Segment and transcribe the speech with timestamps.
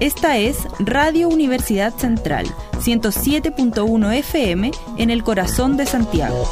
[0.00, 2.46] Esta es Radio Universidad Central,
[2.78, 6.48] 107.1 FM en el corazón de Santiago.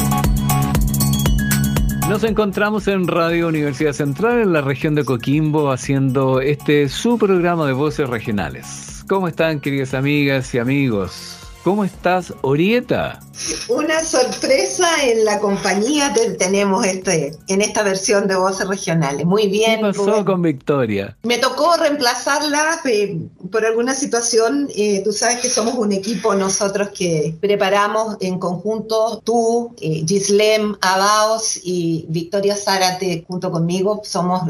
[2.07, 7.67] Nos encontramos en Radio Universidad Central en la región de Coquimbo haciendo este su programa
[7.67, 9.03] de voces regionales.
[9.09, 11.36] ¿Cómo están queridas amigas y amigos?
[11.67, 13.19] ¿Cómo estás, Orieta?
[13.67, 19.25] Una sorpresa en la compañía que tenemos este, en esta versión de Voces Regionales.
[19.25, 19.81] Muy bien.
[19.81, 21.17] ¿Qué pasó con Victoria?
[21.23, 23.19] Me tocó reemplazarla eh,
[23.51, 24.69] por alguna situación.
[24.75, 30.75] Eh, tú sabes que somos un equipo nosotros que preparamos en conjunto, tú, eh, Gislem
[30.81, 34.01] Abaos y Victoria Zárate junto conmigo.
[34.03, 34.43] Somos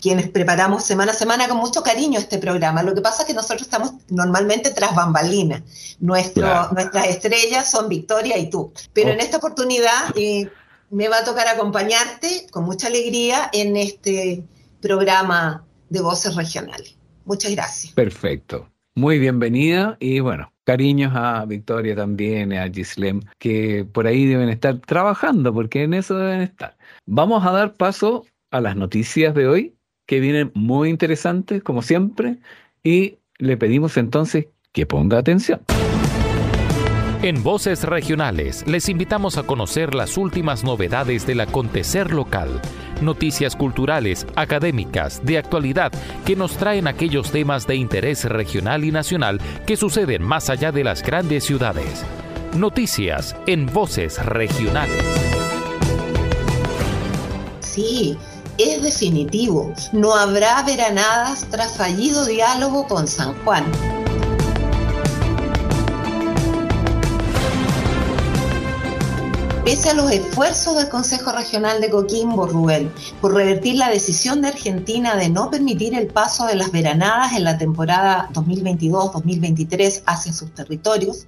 [0.00, 2.82] quienes preparamos semana a semana con mucho cariño este programa.
[2.82, 5.62] Lo que pasa es que nosotros estamos normalmente tras bambalinas.
[6.00, 8.72] Nuestro nuestras estrellas son Victoria y tú.
[8.92, 10.50] Pero en esta oportunidad eh,
[10.90, 14.44] me va a tocar acompañarte con mucha alegría en este
[14.80, 16.94] programa de voces regionales.
[17.30, 17.92] Muchas gracias.
[17.94, 18.68] Perfecto.
[18.96, 24.80] Muy bienvenida y bueno, cariños a Victoria también, a Gislem, que por ahí deben estar
[24.80, 26.76] trabajando, porque en eso deben estar.
[27.06, 29.76] Vamos a dar paso a las noticias de hoy,
[30.08, 32.38] que vienen muy interesantes, como siempre,
[32.82, 35.60] y le pedimos entonces que ponga atención.
[37.22, 42.60] En Voces Regionales les invitamos a conocer las últimas novedades del acontecer local,
[43.02, 45.92] noticias culturales, académicas, de actualidad
[46.24, 50.84] que nos traen aquellos temas de interés regional y nacional que suceden más allá de
[50.84, 52.04] las grandes ciudades.
[52.54, 55.04] Noticias en Voces Regionales.
[57.60, 58.18] Sí,
[58.58, 59.72] es definitivo.
[59.92, 63.64] No habrá veranadas tras fallido diálogo con San Juan.
[69.64, 72.90] Pese a los esfuerzos del Consejo Regional de Coquimbo, Rubén,
[73.20, 77.44] por revertir la decisión de Argentina de no permitir el paso de las veranadas en
[77.44, 81.26] la temporada 2022-2023 hacia sus territorios,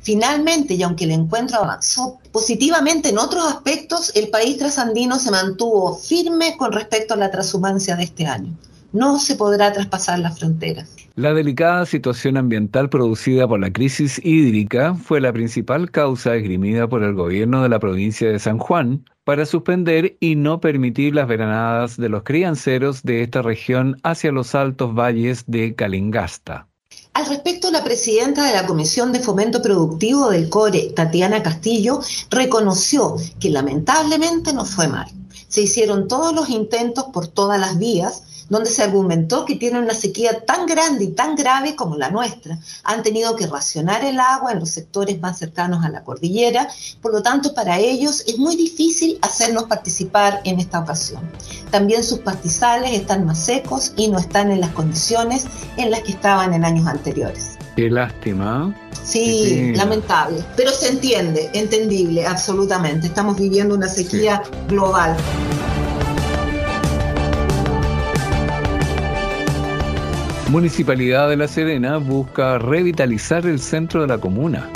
[0.00, 5.96] finalmente, y aunque el encuentro avanzó positivamente en otros aspectos, el país trasandino se mantuvo
[5.96, 8.56] firme con respecto a la transhumancia de este año
[8.92, 10.88] no se podrá traspasar las fronteras.
[11.14, 17.02] La delicada situación ambiental producida por la crisis hídrica fue la principal causa esgrimida por
[17.02, 21.98] el gobierno de la provincia de San Juan para suspender y no permitir las veranadas
[21.98, 26.66] de los crianceros de esta región hacia los altos valles de Calingasta.
[27.12, 32.00] Al respecto, la presidenta de la Comisión de Fomento Productivo del CORE, Tatiana Castillo,
[32.30, 35.10] reconoció que lamentablemente no fue mal.
[35.48, 39.94] Se hicieron todos los intentos por todas las vías, donde se argumentó que tienen una
[39.94, 42.58] sequía tan grande y tan grave como la nuestra.
[42.84, 46.68] Han tenido que racionar el agua en los sectores más cercanos a la cordillera,
[47.00, 51.22] por lo tanto para ellos es muy difícil hacernos participar en esta ocasión.
[51.70, 55.46] También sus pastizales están más secos y no están en las condiciones
[55.78, 57.56] en las que estaban en años anteriores.
[57.74, 58.76] Qué lástima.
[59.02, 63.06] Sí, lamentable, pero se entiende, entendible, absolutamente.
[63.06, 65.16] Estamos viviendo una sequía global.
[70.52, 74.68] Municipalidad de La Serena busca revitalizar el centro de la comuna.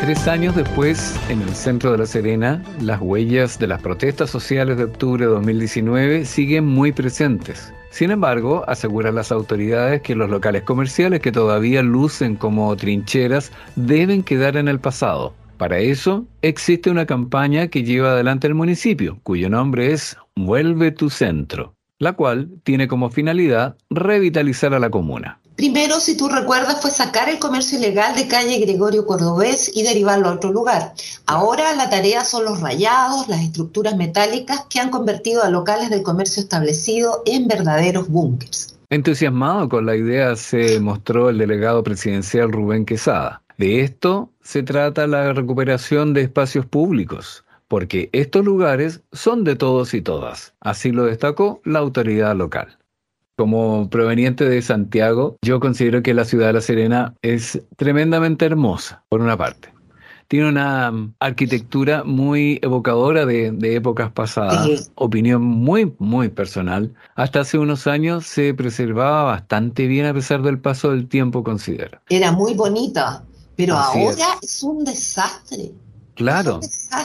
[0.00, 4.76] Tres años después, en el centro de La Serena, las huellas de las protestas sociales
[4.76, 7.72] de octubre de 2019 siguen muy presentes.
[7.90, 14.24] Sin embargo, aseguran las autoridades que los locales comerciales que todavía lucen como trincheras deben
[14.24, 15.32] quedar en el pasado.
[15.58, 21.08] Para eso, existe una campaña que lleva adelante el municipio, cuyo nombre es Vuelve tu
[21.08, 25.40] centro, la cual tiene como finalidad revitalizar a la comuna.
[25.56, 30.28] Primero, si tú recuerdas, fue sacar el comercio ilegal de calle Gregorio Cordobés y derivarlo
[30.28, 30.92] a otro lugar.
[31.24, 36.02] Ahora la tarea son los rayados, las estructuras metálicas que han convertido a locales del
[36.02, 38.76] comercio establecido en verdaderos búnkers.
[38.90, 43.42] Entusiasmado con la idea se mostró el delegado presidencial Rubén Quesada.
[43.56, 49.94] De esto se trata la recuperación de espacios públicos, porque estos lugares son de todos
[49.94, 50.54] y todas.
[50.60, 52.78] Así lo destacó la autoridad local.
[53.36, 59.04] Como proveniente de Santiago, yo considero que la ciudad de La Serena es tremendamente hermosa,
[59.10, 59.74] por una parte.
[60.28, 66.94] tiene una mm, arquitectura muy evocadora de, épocas pasadas, opinión muy, muy personal.
[67.14, 72.00] Hasta hace unos años se preservaba bastante bien a pesar del paso del tiempo, considera.
[72.08, 73.22] Era muy bonita,
[73.54, 74.62] pero ahora es.
[74.62, 75.72] un desastre.
[76.16, 76.60] Claro.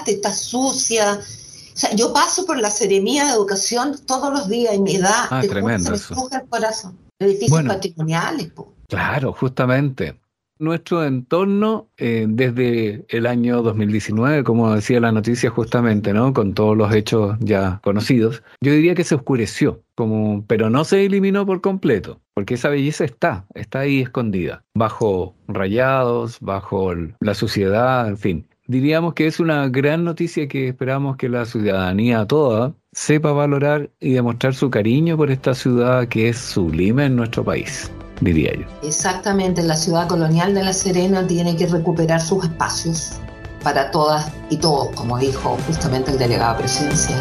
[0.08, 1.20] está sucia.
[1.20, 5.28] O sea, yo paso por la Seremía de Educación todos los días y me da,
[5.30, 6.98] ah, tremendo se me el corazón.
[7.20, 8.74] Edificios patrimoniales, po.
[8.88, 10.20] Claro, justamente
[10.62, 16.34] nuestro entorno eh, desde el año 2019, como decía la noticia justamente, ¿no?
[16.34, 21.04] Con todos los hechos ya conocidos, yo diría que se oscureció, como, pero no se
[21.04, 28.08] eliminó por completo, porque esa belleza está, está ahí escondida, bajo rayados, bajo la suciedad,
[28.08, 28.48] en fin.
[28.72, 34.14] Diríamos que es una gran noticia que esperamos que la ciudadanía toda sepa valorar y
[34.14, 37.92] demostrar su cariño por esta ciudad que es sublime en nuestro país
[38.22, 38.66] diría yo.
[38.88, 43.20] Exactamente, la ciudad colonial de La Serena tiene que recuperar sus espacios
[43.62, 47.20] para todas y todos, como dijo justamente el delegado presidencial.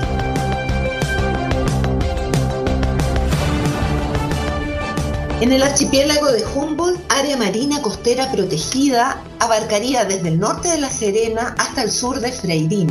[5.40, 6.89] En el archipiélago de Humboldt,
[7.20, 12.32] área marina costera protegida abarcaría desde el norte de La Serena hasta el sur de
[12.32, 12.90] Freirín.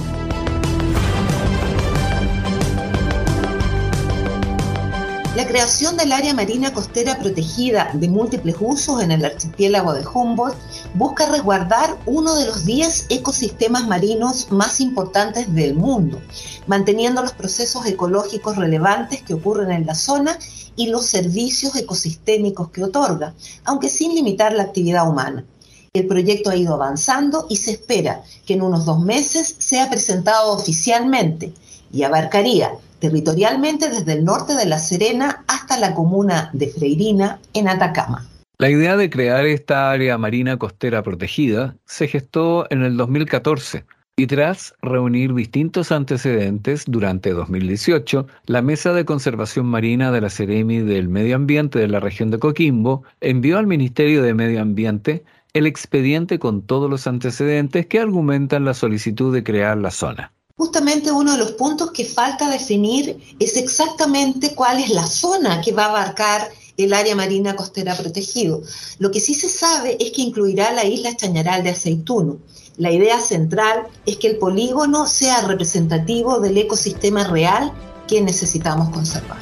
[5.36, 10.58] La creación del área marina costera protegida de múltiples usos en el archipiélago de Humboldt
[10.94, 16.22] busca resguardar uno de los 10 ecosistemas marinos más importantes del mundo,
[16.68, 20.38] manteniendo los procesos ecológicos relevantes que ocurren en la zona
[20.80, 23.34] y los servicios ecosistémicos que otorga,
[23.66, 25.44] aunque sin limitar la actividad humana.
[25.92, 30.54] El proyecto ha ido avanzando y se espera que en unos dos meses sea presentado
[30.54, 31.52] oficialmente
[31.92, 37.68] y abarcaría territorialmente desde el norte de La Serena hasta la comuna de Freirina, en
[37.68, 38.26] Atacama.
[38.58, 43.84] La idea de crear esta área marina costera protegida se gestó en el 2014
[44.20, 50.80] y tras reunir distintos antecedentes durante 2018, la Mesa de Conservación Marina de la Ceremi
[50.80, 55.24] del Medio Ambiente de la región de Coquimbo envió al Ministerio de Medio Ambiente
[55.54, 60.34] el expediente con todos los antecedentes que argumentan la solicitud de crear la zona.
[60.58, 65.72] Justamente uno de los puntos que falta definir es exactamente cuál es la zona que
[65.72, 66.50] va a abarcar
[66.86, 68.62] el área marina costera protegido.
[69.00, 72.38] Lo que sí se sabe es que incluirá la isla Chañaral de Aceituno.
[72.78, 77.74] La idea central es que el polígono sea representativo del ecosistema real
[78.08, 79.38] que necesitamos conservar.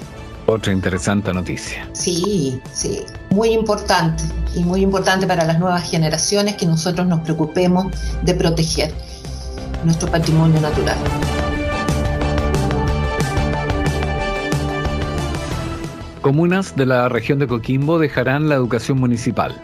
[0.47, 1.89] Otra interesante noticia.
[1.93, 3.01] Sí, sí,
[3.31, 4.23] muy importante
[4.55, 7.87] y muy importante para las nuevas generaciones que nosotros nos preocupemos
[8.23, 8.93] de proteger
[9.83, 10.97] nuestro patrimonio natural.
[16.27, 19.55] Comunas de la región de Coquimbo dejarán la educación municipal.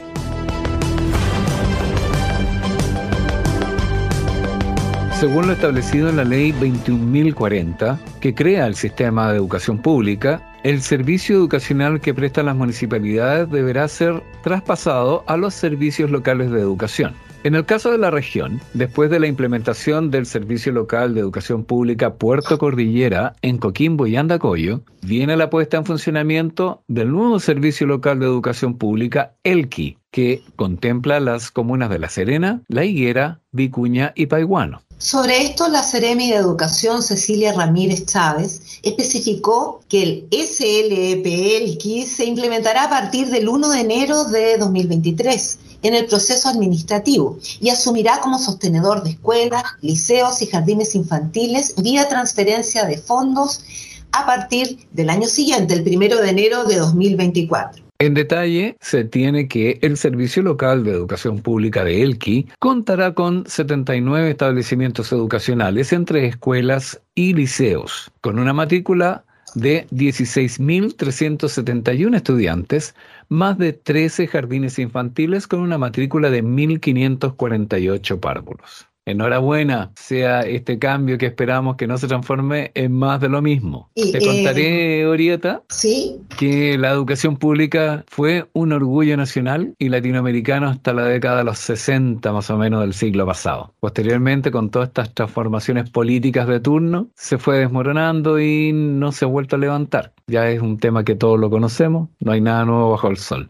[5.19, 10.81] Según lo establecido en la ley 21.040, que crea el sistema de educación pública, el
[10.81, 17.13] servicio educacional que prestan las municipalidades deberá ser traspasado a los servicios locales de educación.
[17.43, 21.65] En el caso de la región, después de la implementación del Servicio Local de Educación
[21.65, 27.85] Pública Puerto Cordillera en Coquimbo y Andacoyo, viene la puesta en funcionamiento del nuevo Servicio
[27.85, 34.13] Local de Educación Pública, ELKI, que contempla las comunas de La Serena, La Higuera, Vicuña
[34.15, 34.81] y Paiguano.
[34.97, 42.85] Sobre esto, la Seremi de Educación Cecilia Ramírez Chávez especificó que el SLEP-ELKI se implementará
[42.85, 48.39] a partir del 1 de enero de 2023 en el proceso administrativo y asumirá como
[48.39, 53.63] sostenedor de escuelas, liceos y jardines infantiles vía transferencia de fondos
[54.11, 57.83] a partir del año siguiente, el primero de enero de 2024.
[57.99, 63.45] En detalle, se tiene que el Servicio Local de Educación Pública de Elqui contará con
[63.47, 69.23] 79 establecimientos educacionales entre escuelas y liceos, con una matrícula
[69.55, 72.95] de 16.371 estudiantes,
[73.29, 78.92] más de 13 jardines infantiles con una matrícula de 1.548 párvulos.
[79.05, 83.89] Enhorabuena sea este cambio que esperamos que no se transforme en más de lo mismo.
[83.95, 86.21] Te contaré, eh, Orieta, ¿sí?
[86.37, 91.59] que la educación pública fue un orgullo nacional y latinoamericano hasta la década de los
[91.59, 93.73] 60 más o menos del siglo pasado.
[93.81, 99.27] Posteriormente, con todas estas transformaciones políticas de turno, se fue desmoronando y no se ha
[99.27, 100.13] vuelto a levantar.
[100.27, 103.49] Ya es un tema que todos lo conocemos, no hay nada nuevo bajo el sol.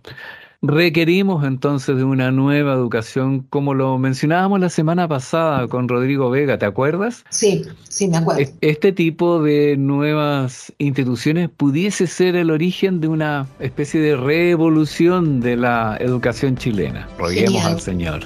[0.65, 6.57] Requerimos entonces de una nueva educación, como lo mencionábamos la semana pasada con Rodrigo Vega,
[6.57, 7.25] ¿te acuerdas?
[7.31, 8.49] Sí, sí, me acuerdo.
[8.61, 15.57] Este tipo de nuevas instituciones pudiese ser el origen de una especie de revolución de
[15.57, 17.09] la educación chilena.
[17.19, 18.23] Roguemos al Señor.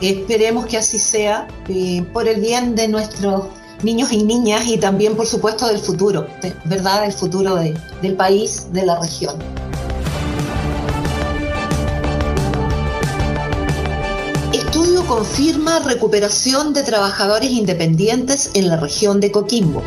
[0.00, 3.48] Esperemos que así sea, eh, por el bien de nuestros
[3.82, 6.26] niños y niñas y también, por supuesto, del futuro,
[6.64, 7.02] ¿verdad?
[7.02, 9.36] Del futuro del país, de la región.
[15.06, 19.84] Confirma recuperación de trabajadores independientes en la región de Coquimbo.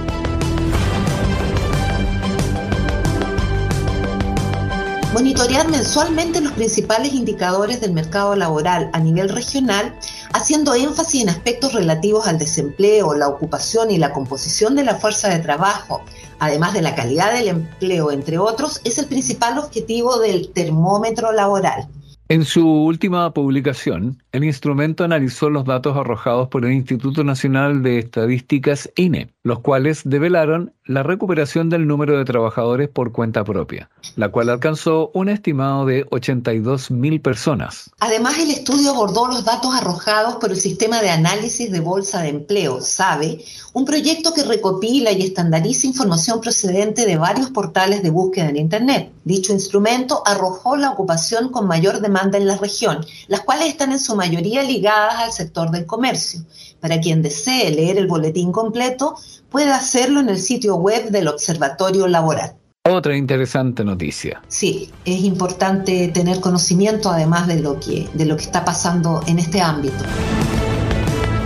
[5.12, 9.94] Monitorear mensualmente los principales indicadores del mercado laboral a nivel regional,
[10.32, 15.28] haciendo énfasis en aspectos relativos al desempleo, la ocupación y la composición de la fuerza
[15.28, 16.02] de trabajo,
[16.40, 21.90] además de la calidad del empleo, entre otros, es el principal objetivo del termómetro laboral.
[22.32, 27.98] En su última publicación, el instrumento analizó los datos arrojados por el Instituto Nacional de
[27.98, 34.30] Estadísticas INE, los cuales develaron la recuperación del número de trabajadores por cuenta propia, la
[34.30, 37.90] cual alcanzó un estimado de 82 mil personas.
[38.00, 42.30] Además, el estudio abordó los datos arrojados por el Sistema de Análisis de Bolsa de
[42.30, 48.50] Empleo, SABE, un proyecto que recopila y estandariza información procedente de varios portales de búsqueda
[48.50, 49.12] en Internet.
[49.24, 54.00] Dicho instrumento arrojó la ocupación con mayor demanda en la región, las cuales están en
[54.00, 56.42] su mayoría ligadas al sector del comercio.
[56.80, 59.16] Para quien desee leer el boletín completo,
[59.50, 62.56] puede hacerlo en el sitio web del Observatorio Laboral.
[62.90, 64.42] Otra interesante noticia.
[64.48, 69.38] Sí, es importante tener conocimiento además de lo que, de lo que está pasando en
[69.40, 70.04] este ámbito.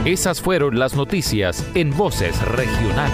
[0.06, 3.14] Esas fueron las noticias en Voces Regionales.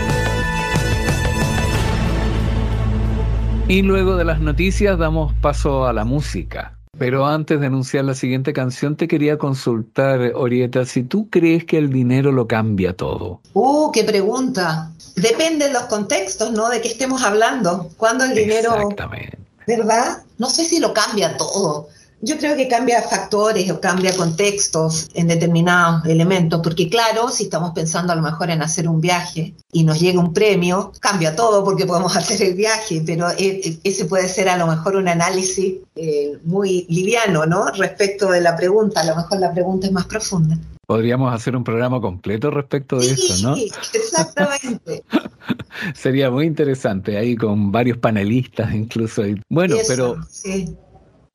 [3.68, 6.79] Y luego de las noticias damos paso a la música.
[7.00, 11.78] Pero antes de anunciar la siguiente canción, te quería consultar, Orieta, si tú crees que
[11.78, 13.40] el dinero lo cambia todo.
[13.54, 14.92] ¡Uh, qué pregunta!
[15.16, 16.70] Depende de los contextos, ¿no?
[16.70, 17.90] De qué estemos hablando.
[17.98, 18.76] Cuando el dinero...
[18.76, 19.40] Exactamente.
[19.66, 20.24] ¿Verdad?
[20.38, 21.88] No sé si lo cambia todo.
[22.22, 27.72] Yo creo que cambia factores o cambia contextos en determinados elementos, porque claro, si estamos
[27.72, 31.64] pensando a lo mejor en hacer un viaje y nos llega un premio, cambia todo
[31.64, 35.08] porque podemos hacer el viaje, pero e, e, ese puede ser a lo mejor un
[35.08, 37.68] análisis eh, muy liviano, ¿no?
[37.72, 40.58] Respecto de la pregunta, a lo mejor la pregunta es más profunda.
[40.88, 43.56] Podríamos hacer un programa completo respecto de eso, ¿no?
[43.56, 45.04] Sí, exactamente.
[45.94, 49.22] Sería muy interesante ahí con varios panelistas incluso.
[49.50, 50.76] Bueno, pero sí.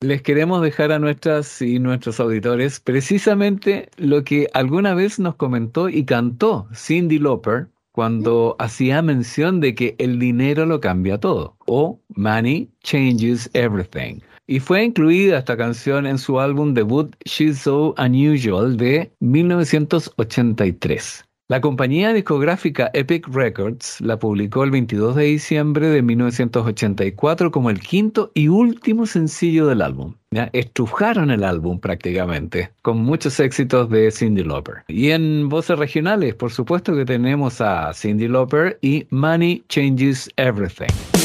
[0.05, 5.89] Les queremos dejar a nuestras y nuestros auditores precisamente lo que alguna vez nos comentó
[5.89, 11.99] y cantó Cindy Lauper cuando hacía mención de que el dinero lo cambia todo o
[12.09, 14.19] Money Changes Everything.
[14.45, 21.24] Y fue incluida esta canción en su álbum debut She's So Unusual de 1983.
[21.47, 27.81] La compañía discográfica Epic Records la publicó el 22 de diciembre de 1984 como el
[27.81, 30.15] quinto y último sencillo del álbum.
[30.31, 30.49] ¿ya?
[30.53, 34.85] Estrujaron el álbum prácticamente, con muchos éxitos de Cindy Lauper.
[34.87, 41.24] Y en voces regionales, por supuesto que tenemos a Cindy Lauper y Money Changes Everything.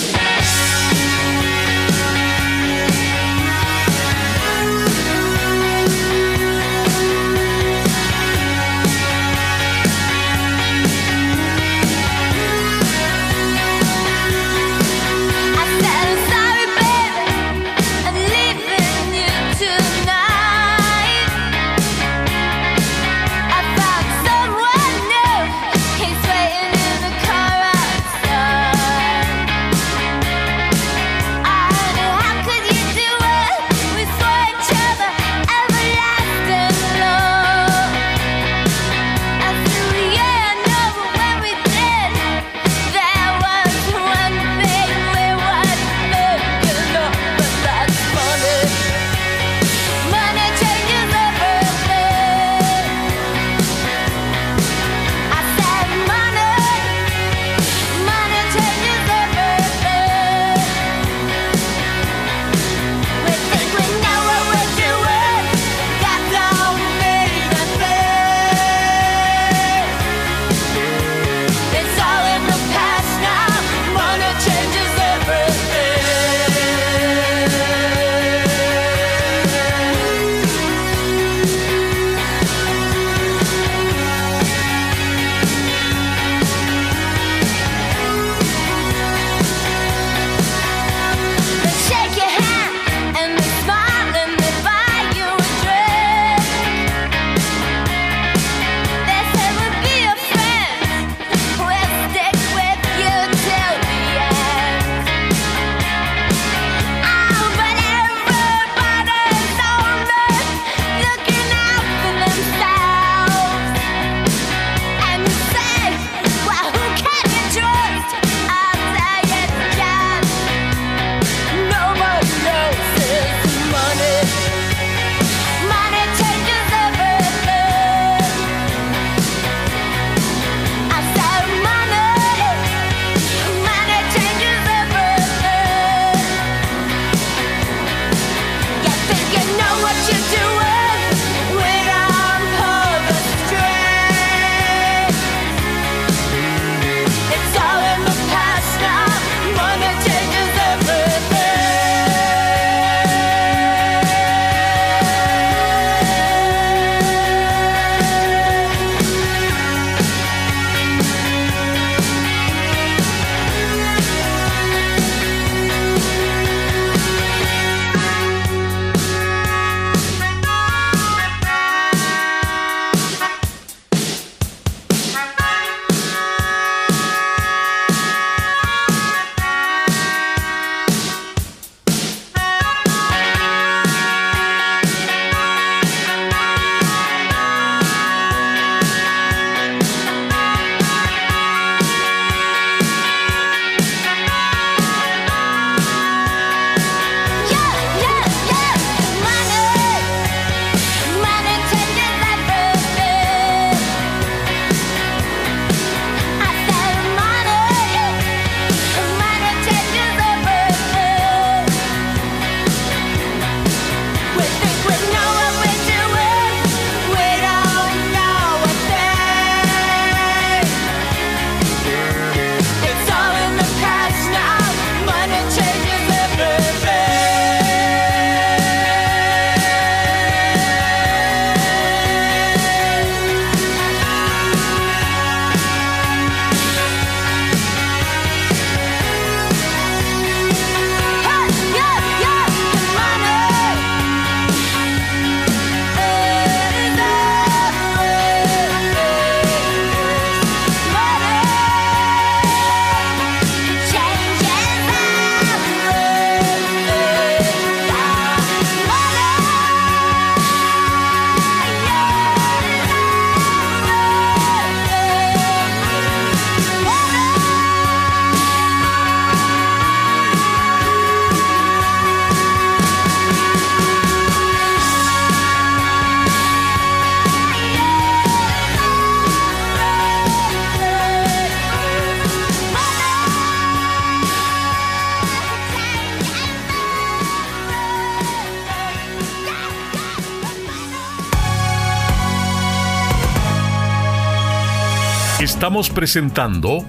[295.70, 296.85] Estamos presentando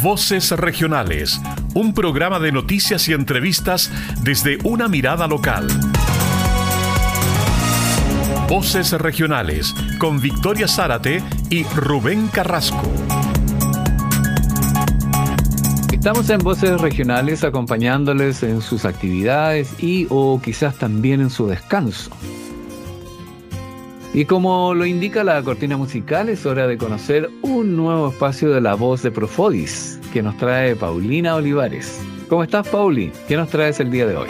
[0.00, 1.38] Voces Regionales,
[1.74, 3.90] un programa de noticias y entrevistas
[4.22, 5.68] desde una mirada local.
[8.48, 12.90] Voces Regionales con Victoria Zárate y Rubén Carrasco.
[15.92, 22.10] Estamos en Voces Regionales acompañándoles en sus actividades y o quizás también en su descanso.
[24.14, 28.60] Y como lo indica la cortina musical, es hora de conocer un nuevo espacio de
[28.60, 31.98] la voz de Profodis, que nos trae Paulina Olivares.
[32.28, 33.10] ¿Cómo estás, Pauli?
[33.26, 34.28] ¿Qué nos traes el día de hoy?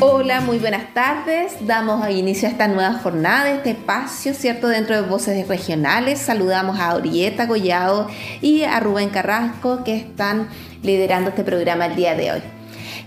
[0.00, 1.54] Hola, muy buenas tardes.
[1.60, 4.66] Damos inicio a esta nueva jornada, este espacio, ¿cierto?
[4.66, 6.18] Dentro de Voces Regionales.
[6.18, 8.08] Saludamos a Orieta Collado
[8.40, 10.48] y a Rubén Carrasco, que están
[10.82, 12.59] liderando este programa el día de hoy.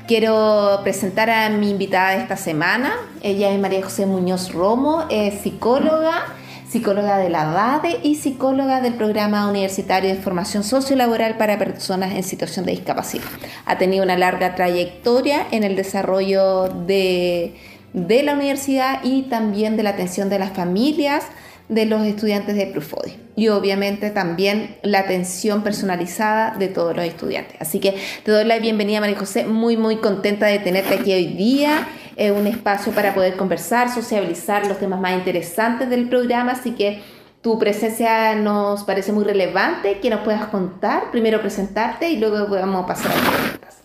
[0.08, 2.94] Quiero presentar a mi invitada de esta semana.
[3.22, 6.26] Ella es María José Muñoz Romo, es psicóloga,
[6.68, 12.24] psicóloga de la DADE y psicóloga del Programa Universitario de Formación Sociolaboral para Personas en
[12.24, 13.24] Situación de Discapacidad.
[13.66, 17.56] Ha tenido una larga trayectoria en el desarrollo de,
[17.94, 21.24] de la universidad y también de la atención de las familias
[21.70, 23.18] de los estudiantes de Prufodi.
[23.36, 27.56] Y obviamente también la atención personalizada de todos los estudiantes.
[27.60, 31.28] Así que te doy la bienvenida María José, muy muy contenta de tenerte aquí hoy
[31.28, 36.72] día, es un espacio para poder conversar, sociabilizar los temas más interesantes del programa, así
[36.72, 37.02] que
[37.42, 42.86] tu presencia nos parece muy relevante, que nos puedas contar, primero presentarte y luego a
[42.86, 43.84] pasar a las preguntas.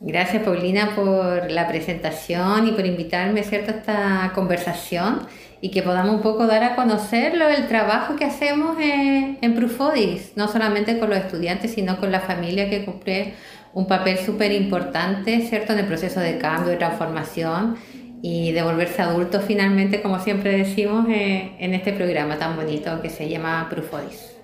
[0.00, 3.70] Gracias Paulina por la presentación y por invitarme ¿cierto?
[3.70, 5.26] a esta conversación
[5.60, 10.32] y que podamos un poco dar a conocer el trabajo que hacemos en, en Prufodis,
[10.36, 13.34] no solamente con los estudiantes, sino con la familia que cumple
[13.72, 17.76] un papel súper importante, ¿cierto?, en el proceso de cambio, de transformación
[18.22, 23.10] y de volverse adultos finalmente, como siempre decimos, eh, en este programa tan bonito que
[23.10, 24.36] se llama Prufodis.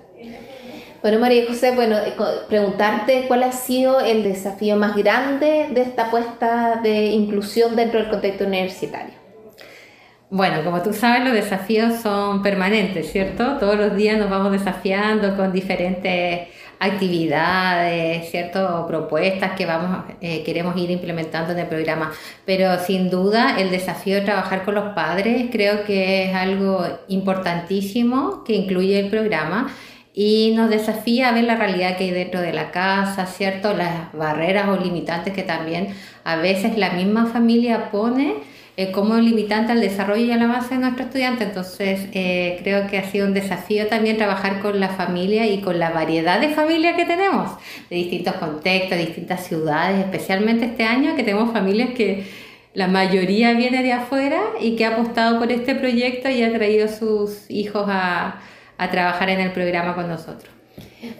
[1.02, 2.14] Bueno, María José, bueno, eh,
[2.48, 8.10] preguntarte cuál ha sido el desafío más grande de esta apuesta de inclusión dentro del
[8.10, 9.15] contexto universitario.
[10.28, 13.58] Bueno, como tú sabes, los desafíos son permanentes, ¿cierto?
[13.58, 16.48] Todos los días nos vamos desafiando con diferentes
[16.80, 18.86] actividades, ¿cierto?
[18.88, 22.12] Propuestas que vamos, eh, queremos ir implementando en el programa.
[22.44, 28.42] Pero sin duda el desafío de trabajar con los padres creo que es algo importantísimo
[28.44, 29.72] que incluye el programa
[30.12, 33.74] y nos desafía a ver la realidad que hay dentro de la casa, ¿cierto?
[33.74, 39.72] Las barreras o limitantes que también a veces la misma familia pone eh, como limitante
[39.72, 41.44] al desarrollo y a la base de nuestro estudiante.
[41.44, 45.78] Entonces, eh, creo que ha sido un desafío también trabajar con la familia y con
[45.78, 47.50] la variedad de familias que tenemos,
[47.88, 52.26] de distintos contextos, distintas ciudades, especialmente este año que tenemos familias que
[52.74, 56.88] la mayoría viene de afuera y que ha apostado por este proyecto y ha traído
[56.88, 58.40] sus hijos a,
[58.76, 60.55] a trabajar en el programa con nosotros.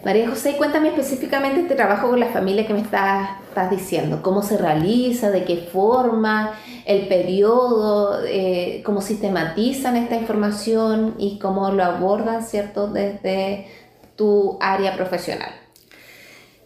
[0.03, 3.29] María José, cuéntame específicamente este trabajo con la familia que me estás,
[3.71, 4.21] diciendo.
[4.21, 5.31] ¿Cómo se realiza?
[5.31, 6.53] ¿De qué forma?
[6.85, 8.23] ¿El periodo?
[8.25, 11.15] Eh, ¿Cómo sistematizan esta información?
[11.17, 13.65] ¿Y cómo lo abordan, cierto, desde
[14.15, 15.49] tu área profesional?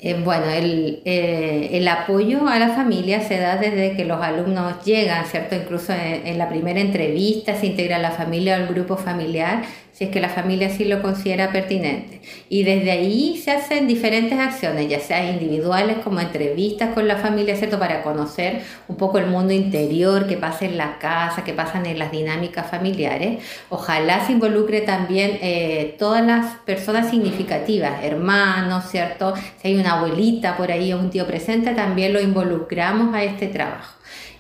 [0.04, 4.84] Eh, bueno, el, eh, el, apoyo a la familia se da desde que los alumnos
[4.84, 5.56] llegan, ¿cierto?
[5.56, 9.62] Incluso en, en la primera entrevista se integra la familia o el grupo familiar
[9.94, 12.22] si es que la familia sí lo considera pertinente.
[12.50, 17.56] Y desde ahí se hacen diferentes acciones, ya sea individuales como entrevistas con la familia,
[17.56, 17.78] ¿cierto?
[17.78, 22.00] Para conocer un poco el mundo interior, qué pasa en la casa, qué pasan en
[22.00, 23.44] las dinámicas familiares.
[23.70, 29.34] Ojalá se involucre también eh, todas las personas significativas, hermanos, ¿cierto?
[29.62, 33.48] Si hay una abuelita por ahí o un tío presente, también lo involucramos a este
[33.48, 33.96] trabajo.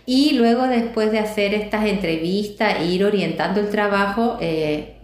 [0.06, 5.01] Y luego después de hacer estas entrevistas ir orientando el trabajo, eh,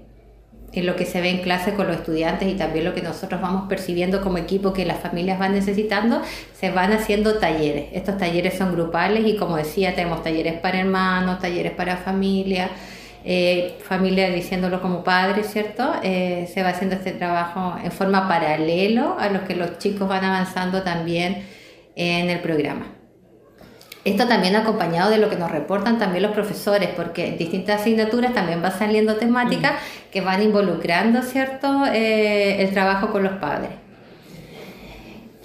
[0.73, 3.41] en lo que se ve en clase con los estudiantes y también lo que nosotros
[3.41, 6.21] vamos percibiendo como equipo que las familias van necesitando,
[6.53, 7.87] se van haciendo talleres.
[7.93, 12.69] Estos talleres son grupales y como decía, tenemos talleres para hermanos, talleres para familia,
[13.23, 15.93] eh, familia diciéndolo como padres, ¿cierto?
[16.03, 20.23] Eh, se va haciendo este trabajo en forma paralelo a lo que los chicos van
[20.23, 21.43] avanzando también
[21.95, 22.96] en el programa.
[24.03, 28.33] Esto también acompañado de lo que nos reportan también los profesores, porque en distintas asignaturas
[28.33, 30.11] también va saliendo temáticas mm.
[30.11, 33.71] que van involucrando, ¿cierto?, eh, el trabajo con los padres.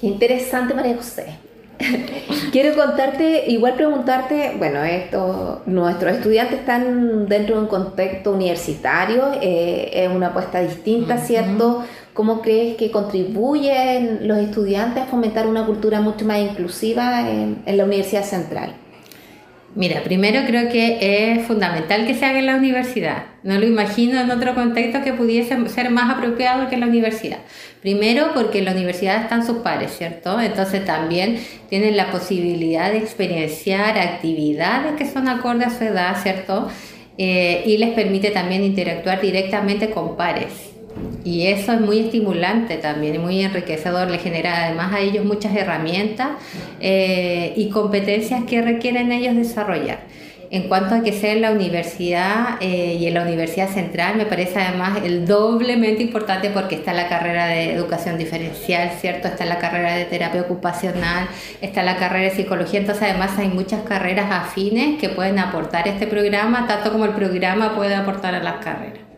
[0.00, 1.38] Qué interesante, María José.
[2.52, 9.90] Quiero contarte, igual preguntarte, bueno, esto, nuestros estudiantes están dentro de un contexto universitario, eh,
[9.92, 11.84] es una apuesta distinta, ¿cierto?
[12.14, 17.84] ¿Cómo crees que contribuyen los estudiantes a fomentar una cultura mucho más inclusiva en, la
[17.84, 18.74] Universidad Central?
[19.74, 20.98] Mira, primero creo que
[21.32, 23.24] es fundamental que se haga en la universidad.
[23.42, 27.38] No lo imagino en otro contexto que pudiese ser más apropiado que en la universidad.
[27.80, 30.38] Primero porque en la universidad están sus pares, ¿cierto?
[30.38, 31.38] Entonces también
[31.70, 36.68] tienen la posibilidad de experienciar actividades que son acordes a su edad, ¿cierto?
[37.16, 40.71] Eh, y les permite también interactuar directamente con pares.
[41.24, 46.30] Y eso es muy estimulante también, muy enriquecedor, le genera además a ellos muchas herramientas
[46.80, 50.00] eh, y competencias que requieren ellos desarrollar.
[50.50, 54.26] En cuanto a que sea en la universidad eh, y en la Universidad Central, me
[54.26, 59.28] parece además el doblemente importante porque está la carrera de educación diferencial, ¿cierto?
[59.28, 61.26] Está la carrera de terapia ocupacional,
[61.62, 66.06] está la carrera de psicología, entonces además hay muchas carreras afines que pueden aportar este
[66.06, 69.11] programa, tanto como el programa puede aportar a las carreras.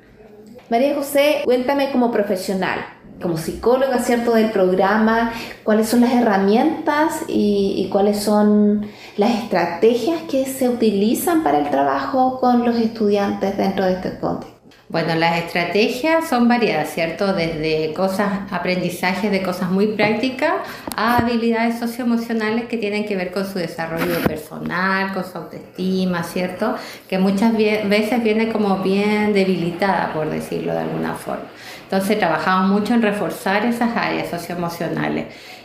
[0.74, 2.80] María José, cuéntame como profesional,
[3.22, 5.32] como psicóloga, ¿cierto?, del programa,
[5.62, 8.84] cuáles son las herramientas y, cuáles son
[9.16, 14.53] las estrategias que se utilizan para el trabajo con los estudiantes dentro de este contexto.
[14.94, 17.32] Bueno, las estrategias son variadas, ¿cierto?
[17.32, 20.52] Desde cosas, aprendizajes de cosas muy prácticas
[20.94, 26.76] a habilidades socioemocionales que tienen que ver con su desarrollo personal, con su autoestima, ¿cierto?
[27.08, 31.46] Que muchas veces viene como bien debilitada, por decirlo de alguna forma.
[31.82, 35.24] Entonces trabajamos mucho en reforzar esas áreas socioemocionales.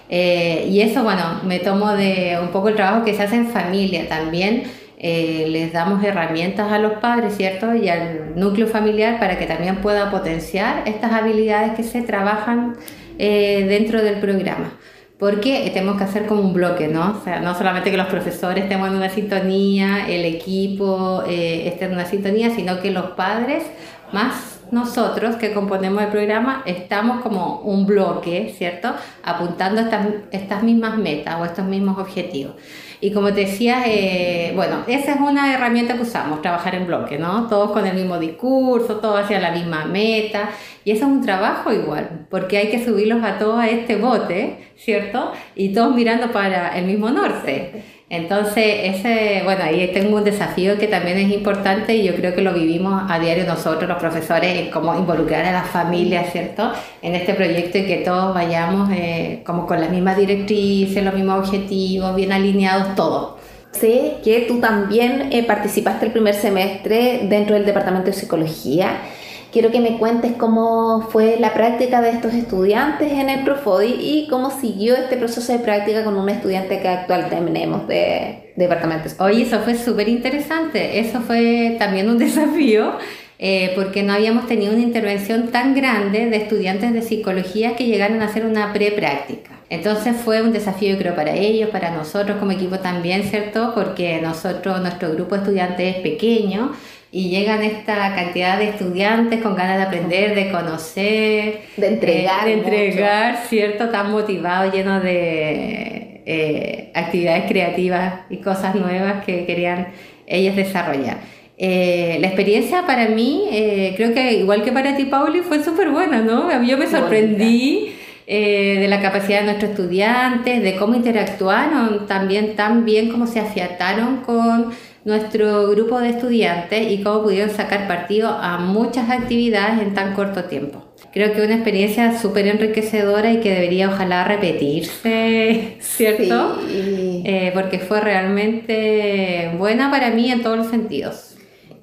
[0.10, 3.50] Eh, y eso, bueno, me tomo de un poco el trabajo que se hace en
[3.50, 4.64] familia también
[5.02, 7.74] eh, les damos herramientas a los padres, ¿cierto?
[7.74, 12.76] Y al núcleo familiar para que también pueda potenciar estas habilidades que se trabajan
[13.18, 14.74] eh, dentro del programa.
[15.18, 17.18] Porque tenemos que hacer como un bloque, ¿no?
[17.18, 21.86] O sea, no solamente que los profesores estemos en una sintonía, el equipo eh, esté
[21.86, 23.64] en una sintonía, sino que los padres,
[24.12, 28.94] más nosotros que componemos el programa, estamos como un bloque, ¿cierto?
[29.24, 32.54] Apuntando estas, estas mismas metas o estos mismos objetivos.
[33.02, 37.18] Y como te decía, eh, bueno, esa es una herramienta que usamos, trabajar en bloque,
[37.18, 37.48] ¿no?
[37.48, 40.50] Todos con el mismo discurso, todos hacia la misma meta.
[40.84, 44.72] Y eso es un trabajo igual, porque hay que subirlos a todos a este bote,
[44.76, 45.32] ¿cierto?
[45.56, 47.84] Y todos mirando para el mismo norte.
[48.10, 52.42] Entonces, ese, bueno, ahí tengo un desafío que también es importante y yo creo que
[52.42, 56.72] lo vivimos a diario nosotros, los profesores, como involucrar a las familias, ¿cierto?
[57.04, 61.48] En este proyecto y que todos vayamos eh, como con las mismas directrices, los mismos
[61.48, 63.36] objetivos, bien alineados todos.
[63.72, 69.02] Sé que tú también eh, participaste el primer semestre dentro del Departamento de Psicología
[69.52, 74.28] Quiero que me cuentes cómo fue la práctica de estos estudiantes en el Profodi y
[74.30, 79.16] cómo siguió este proceso de práctica con un estudiante que actual tenemos de departamentos.
[79.20, 81.00] Oye, eso fue súper interesante.
[81.00, 82.94] Eso fue también un desafío.
[83.42, 88.22] Eh, porque no habíamos tenido una intervención tan grande de estudiantes de psicología que llegaran
[88.22, 89.52] a hacer una pre-práctica.
[89.70, 93.72] Entonces fue un desafío, creo, para ellos, para nosotros como equipo también, ¿cierto?
[93.74, 96.74] Porque nosotros, nuestro grupo de estudiantes es pequeño,
[97.12, 102.52] y llegan esta cantidad de estudiantes con ganas de aprender, de conocer, de entregar, eh,
[102.52, 103.90] de entregar, ¿cierto?
[103.90, 109.88] Tan motivados, llenos de eh, actividades creativas y cosas nuevas que querían
[110.28, 111.18] ellos desarrollar.
[111.58, 113.48] Eh, la experiencia para mí,
[113.96, 116.64] creo que igual que para ti, Pauli, fue súper buena, ¿no?
[116.64, 117.96] Yo me sorprendí.
[118.28, 124.18] de la capacidad de nuestros estudiantes, de cómo interactuaron también tan bien, cómo se afiataron
[124.18, 124.72] con
[125.10, 130.44] nuestro grupo de estudiantes y cómo pudieron sacar partido a muchas actividades en tan corto
[130.46, 130.86] tiempo.
[131.12, 136.60] Creo que una experiencia súper enriquecedora y que debería ojalá repetirse, ¿cierto?
[136.70, 141.29] Eh, porque fue realmente buena para mí en todos los sentidos.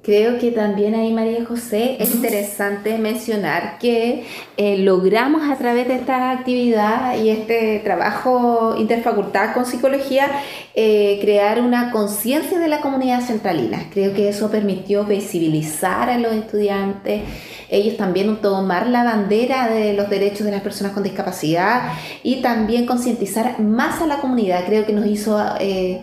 [0.07, 4.23] Creo que también ahí, María José, es interesante mencionar que
[4.55, 10.29] eh, logramos a través de esta actividad y este trabajo interfacultad con psicología
[10.75, 13.89] eh, crear una conciencia de la comunidad centralina.
[13.91, 17.23] Creo que eso permitió visibilizar a los estudiantes,
[17.69, 21.91] ellos también tomar la bandera de los derechos de las personas con discapacidad
[22.23, 24.63] y también concientizar más a la comunidad.
[24.67, 25.37] Creo que nos hizo...
[25.59, 26.01] Eh,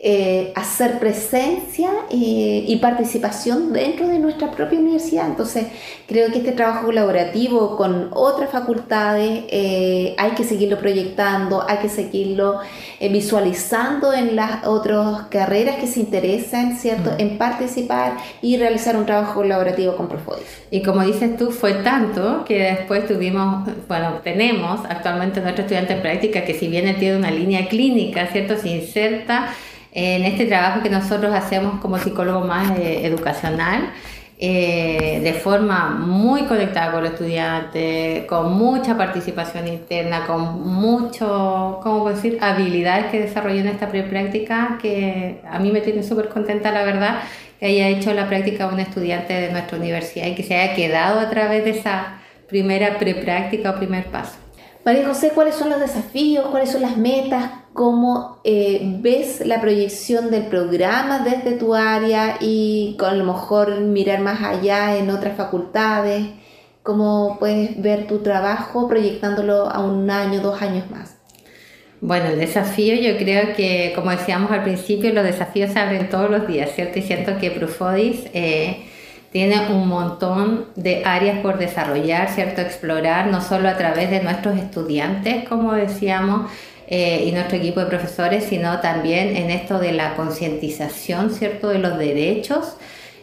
[0.00, 5.26] eh, hacer presencia eh, y participación dentro de nuestra propia universidad.
[5.26, 5.66] Entonces,
[6.06, 11.88] creo que este trabajo colaborativo con otras facultades eh, hay que seguirlo proyectando, hay que
[11.88, 12.60] seguirlo
[13.00, 17.20] visualizando en las otras carreras que se interesan, ¿cierto?, mm.
[17.20, 20.46] en participar y realizar un trabajo colaborativo con Profodis.
[20.70, 26.02] Y como dices tú, fue tanto que después tuvimos, bueno, tenemos actualmente nuestro estudiante en
[26.02, 29.48] práctica que si bien tiene una línea clínica, ¿cierto?, se inserta
[29.98, 33.90] en este trabajo que nosotros hacemos como psicólogo más eh, educacional,
[34.38, 42.08] eh, de forma muy conectada con los estudiantes, con mucha participación interna, con mucho, ¿cómo
[42.08, 46.84] decir?, habilidades que desarrolló en esta prepráctica que a mí me tiene súper contenta, la
[46.84, 47.18] verdad,
[47.58, 51.18] que haya hecho la práctica un estudiante de nuestra universidad y que se haya quedado
[51.18, 54.36] a través de esa primera prepráctica o primer paso.
[54.88, 56.46] María José, ¿cuáles son los desafíos?
[56.46, 57.50] ¿Cuáles son las metas?
[57.74, 64.20] ¿Cómo eh, ves la proyección del programa desde tu área y a lo mejor mirar
[64.20, 66.28] más allá en otras facultades?
[66.82, 71.18] ¿Cómo puedes ver tu trabajo proyectándolo a un año, dos años más?
[72.00, 76.30] Bueno, el desafío yo creo que, como decíamos al principio, los desafíos se abren todos
[76.30, 76.98] los días, ¿cierto?
[76.98, 78.22] Y siento que Prufodis...
[78.32, 78.87] Eh,
[79.32, 82.60] tiene un montón de áreas por desarrollar, ¿cierto?
[82.60, 86.50] Explorar, no solo a través de nuestros estudiantes, como decíamos,
[86.86, 91.78] eh, y nuestro equipo de profesores, sino también en esto de la concientización, ¿cierto?, de
[91.78, 92.76] los derechos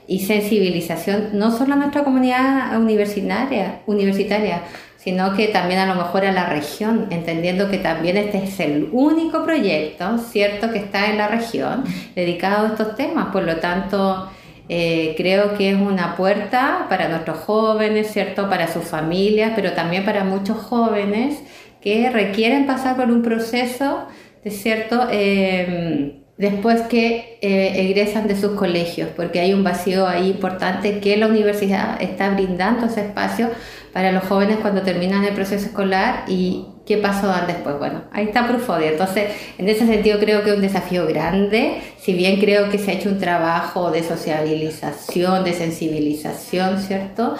[0.07, 4.61] y sensibilización, no solo a nuestra comunidad universitaria, universitaria
[5.05, 8.89] sino que también a lo mejor a la región, entendiendo que también este es el
[8.91, 11.83] único proyecto, ¿cierto?, que está en la región
[12.15, 13.27] dedicado a estos temas.
[13.27, 14.31] Por lo tanto,
[14.67, 18.49] eh, creo que es una puerta para nuestros jóvenes, ¿cierto?
[18.49, 21.39] Para sus familias, pero también para muchos jóvenes
[21.81, 24.07] que requieren pasar por un proceso,
[24.43, 30.99] cierto, em, después que eh, egresan de sus colegios, porque hay un vacío ahí importante
[30.99, 33.49] que la universidad está brindando ese espacio
[33.93, 37.77] para los jóvenes cuando terminan el proceso escolar y qué pasó después.
[37.79, 38.91] Bueno, ahí está Profodia.
[38.91, 42.91] Entonces, en ese sentido creo que es un desafío grande, si bien creo que se
[42.91, 47.35] ha hecho un trabajo de sociabilización, de sensibilización, ¿cierto?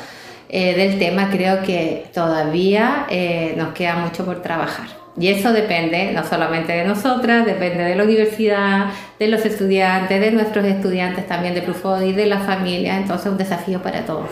[0.50, 4.88] Eh, del tema, creo que todavía eh, nos queda mucho por trabajar.
[5.18, 10.32] Y eso depende no solamente de nosotras, depende de la universidad, de los estudiantes, de
[10.32, 14.30] nuestros estudiantes también de Prufodi, de la familia, entonces un desafío para todos.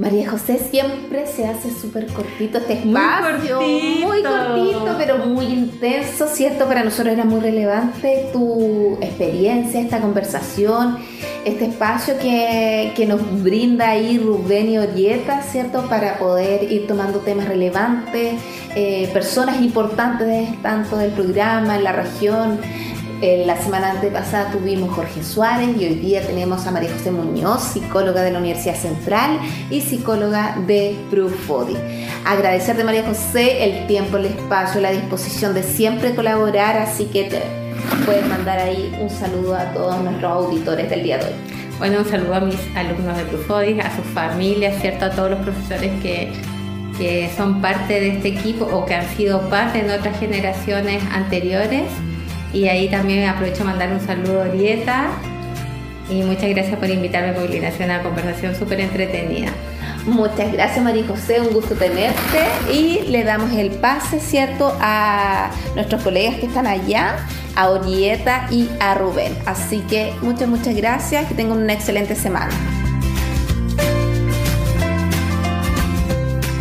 [0.00, 4.94] María José siempre se hace súper cortito este espacio, muy cortito.
[4.96, 6.64] pero muy intenso, ¿cierto?
[6.64, 10.96] Para nosotros era muy relevante tu experiencia, esta conversación,
[11.44, 15.82] este espacio que, que nos brinda ahí Rubén y Orieta, ¿cierto?
[15.90, 18.40] Para poder ir tomando temas relevantes,
[18.74, 22.58] eh, personas importantes tanto del programa, en la región,
[23.20, 28.22] la semana antepasada tuvimos Jorge Suárez y hoy día tenemos a María José Muñoz, psicóloga
[28.22, 31.50] de la Universidad Central y psicóloga de Proof
[32.24, 37.42] Agradecerte María José el tiempo, el espacio, la disposición de siempre colaborar, así que te
[38.06, 41.34] puedes mandar ahí un saludo a todos nuestros auditores del día de hoy.
[41.78, 45.04] Bueno, un saludo a mis alumnos de Prufodis, a sus familias, ¿cierto?
[45.04, 46.32] A todos los profesores que,
[46.96, 51.84] que son parte de este equipo o que han sido parte en otras generaciones anteriores
[52.52, 55.08] y ahí también aprovecho a mandar un saludo a Orieta
[56.08, 59.50] y muchas gracias por invitarme por a una conversación súper entretenida.
[60.06, 66.02] Muchas gracias María José, un gusto tenerte y le damos el pase, ¿cierto?, a nuestros
[66.02, 67.16] colegas que están allá,
[67.54, 69.36] a Orieta y a Rubén.
[69.46, 72.50] Así que muchas, muchas gracias, que tengan una excelente semana.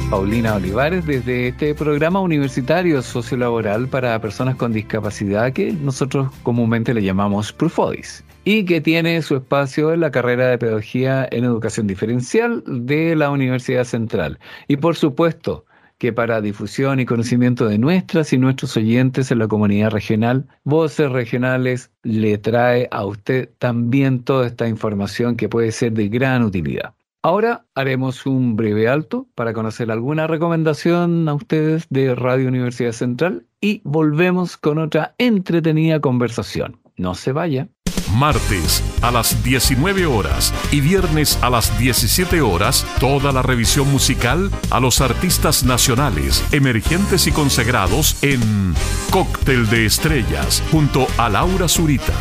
[0.09, 7.03] Paulina Olivares desde este programa universitario sociolaboral para personas con discapacidad que nosotros comúnmente le
[7.03, 12.63] llamamos Prufodis y que tiene su espacio en la carrera de Pedagogía en Educación Diferencial
[12.65, 14.39] de la Universidad Central.
[14.67, 15.65] Y por supuesto
[15.99, 21.11] que para difusión y conocimiento de nuestras y nuestros oyentes en la comunidad regional, Voces
[21.11, 26.95] Regionales le trae a usted también toda esta información que puede ser de gran utilidad.
[27.21, 33.45] Ahora haremos un breve alto para conocer alguna recomendación a ustedes de Radio Universidad Central
[33.59, 36.79] y volvemos con otra entretenida conversación.
[36.95, 37.67] No se vaya.
[38.15, 44.49] Martes a las 19 horas y viernes a las 17 horas, toda la revisión musical
[44.71, 48.73] a los artistas nacionales, emergentes y consagrados en
[49.11, 52.13] Cóctel de Estrellas junto a Laura Zurita.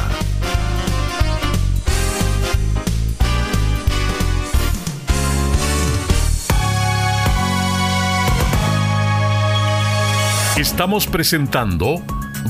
[10.59, 12.03] Estamos presentando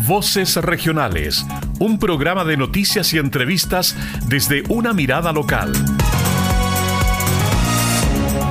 [0.07, 1.45] Voces Regionales,
[1.79, 3.95] un programa de noticias y entrevistas
[4.29, 5.75] desde una mirada local.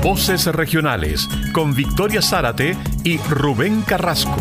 [0.04, 4.38] Voces Regionales con Victoria Zárate y Rubén Carrasco.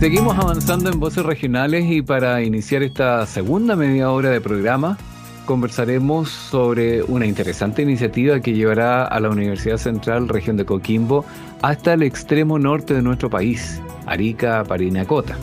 [0.00, 4.98] Seguimos avanzando en Voces Regionales y para iniciar esta segunda media hora de programa
[5.46, 11.24] conversaremos sobre una interesante iniciativa que llevará a la Universidad Central Región de Coquimbo
[11.62, 15.36] hasta el extremo norte de nuestro país, Arica, Parinacota.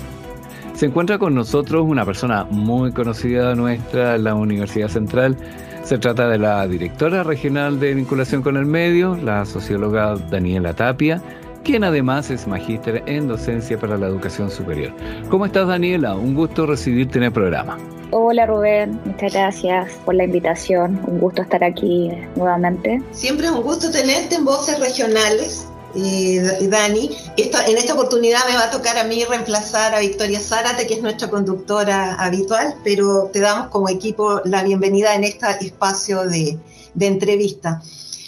[0.74, 5.38] Se encuentra con nosotros una persona muy conocida nuestra, la Universidad Central.
[5.84, 11.22] Se trata de la directora regional de vinculación con el medio, la socióloga Daniela Tapia,
[11.64, 14.92] quien además es magíster en docencia para la educación superior.
[15.30, 16.16] ¿Cómo estás Daniela?
[16.16, 17.78] Un gusto recibirte en el programa.
[18.16, 21.02] Hola Rubén, muchas gracias por la invitación.
[21.08, 23.02] Un gusto estar aquí nuevamente.
[23.12, 25.66] Siempre es un gusto tenerte en Voces Regionales.
[25.96, 30.86] Y, Dani, en esta oportunidad me va a tocar a mí reemplazar a Victoria Zárate,
[30.86, 36.26] que es nuestra conductora habitual, pero te damos como equipo la bienvenida en este espacio
[36.26, 36.60] de,
[37.00, 37.82] entrevista.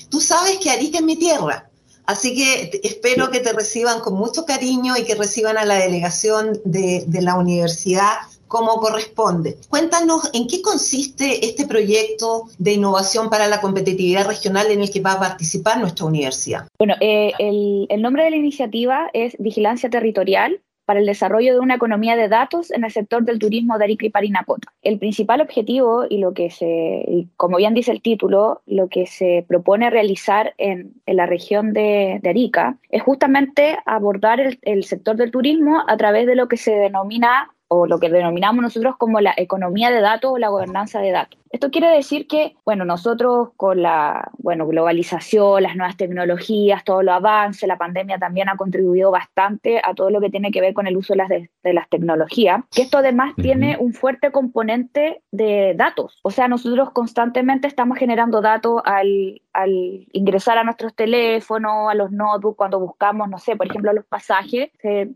[0.10, 1.70] Tú sabes que Arica es mi tierra,
[2.08, 6.62] Así que espero que te reciban con mucho cariño y que reciban a la delegación
[6.64, 8.14] de, de, la universidad
[8.56, 9.58] como corresponde.
[9.68, 15.02] Cuéntanos en qué consiste este proyecto de innovación para la competitividad regional en el que
[15.02, 16.66] va a participar nuestra universidad.
[16.80, 21.60] Bueno, eh, el, el nombre de la iniciativa es Vigilancia Territorial para el desarrollo de
[21.60, 24.72] una economía de datos en el sector del turismo de Arica y Parinacota.
[24.82, 29.44] El principal objetivo y lo que se, como bien dice el título, lo que se
[29.48, 35.16] propone realizar en, en la región de, de, Arica es justamente abordar el, el sector
[35.16, 39.22] del turismo a través de lo que se denomina o lo que denominamos nosotros como
[39.22, 41.40] la economía de datos o la gobernanza de datos.
[41.52, 47.14] Esto quiere decir que, bueno, nosotros con la bueno, globalización, las nuevas tecnologías, todo lo
[47.14, 50.86] avance, la pandemia también ha contribuido bastante a todo lo que tiene que ver con
[50.86, 55.76] el uso de las, de, las tecnologías, que esto además tiene un fuerte componente de
[55.78, 56.20] datos.
[56.24, 62.12] O sea, nosotros constantemente estamos generando datos al, al ingresar a nuestros teléfonos, a los
[62.12, 64.70] notebooks, cuando buscamos, no sé, por ejemplo, los pasajes.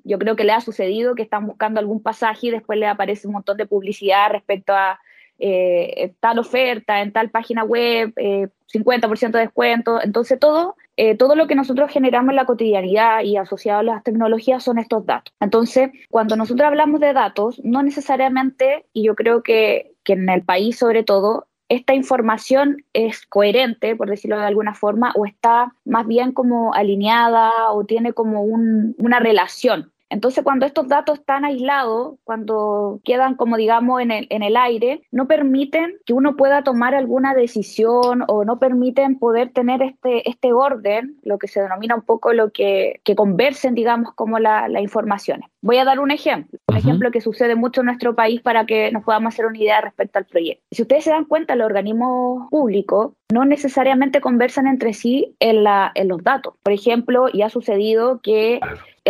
[0.04, 3.28] Yo creo que le ha sucedido que están buscando algún pasaje y después le aparece
[3.28, 5.00] un montón de publicidad respecto a
[5.42, 10.02] eh, tal oferta en tal página web, 50% eh, de descuento.
[10.02, 14.04] Entonces, todo, eh, todo lo que nosotros generamos en la cotidianidad y asociado a las
[14.04, 15.34] tecnologías son estos datos.
[15.40, 20.44] Entonces, cuando nosotros hablamos de datos, no necesariamente, y yo creo que, que en el
[20.44, 26.06] país sobre todo, esta información es coherente, por decirlo de alguna forma, o está más
[26.08, 32.16] bien como alineada o tiene como un, una relación entonces, cuando estos datos están aislados,
[32.24, 36.96] cuando quedan como digamos en el, en el aire, no permiten que uno pueda tomar
[36.96, 42.02] alguna decisión o no permiten poder tener este, este orden, lo que se denomina un
[42.02, 45.50] poco lo que, que conversen, digamos, como las la informaciones.
[45.62, 48.92] Voy a dar un ejemplo, un ejemplo que sucede mucho en nuestro país para que
[48.92, 50.64] nos podamos hacer una idea respecto al proyecto.
[50.72, 55.92] Si ustedes se dan cuenta, los organismos públicos no necesariamente conversan entre sí en, la,
[55.96, 56.56] en los datos.
[56.64, 58.60] Por ejemplo, ya ha sucedido que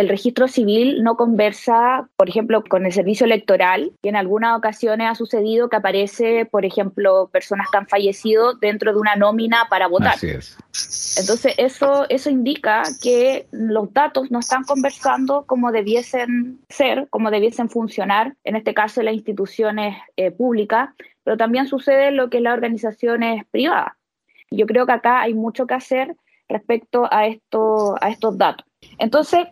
[0.00, 5.08] el registro civil no conversa, por ejemplo, con el servicio electoral y en algunas ocasiones
[5.08, 9.88] ha sucedido que aparece, por ejemplo, personas que han fallecido dentro de una nómina para
[9.88, 10.14] votar.
[10.14, 10.56] Así es.
[11.18, 17.68] Entonces, eso, eso indica que los datos no están conversando como debiesen ser, como debiesen
[17.68, 20.90] funcionar, en este caso las instituciones eh, públicas,
[21.24, 23.92] pero también sucede lo que es las organizaciones privadas.
[24.50, 26.16] Yo creo que acá hay mucho que hacer
[26.48, 28.66] respecto a, esto, a estos datos.
[28.98, 29.46] Entonces,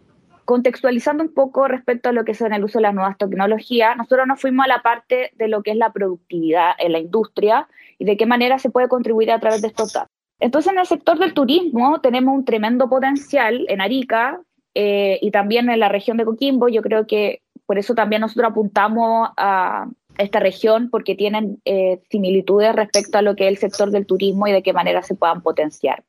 [0.48, 4.26] contextualizando un poco respecto a lo que es el uso de las nuevas tecnologías, nosotros
[4.26, 7.68] nos fuimos a la parte de lo que es la productividad en la industria
[7.98, 10.10] y de qué manera se puede contribuir a través de estos datos.
[10.40, 14.40] Entonces, en el sector del turismo tenemos un tremendo potencial en Arica
[14.72, 16.70] eh, y también en la región de Coquimbo.
[16.70, 19.86] Yo creo que por eso también nosotros apuntamos a
[20.16, 24.46] esta región porque tienen eh, similitudes respecto a lo que es el sector del turismo
[24.46, 26.04] y de qué manera se puedan potenciar.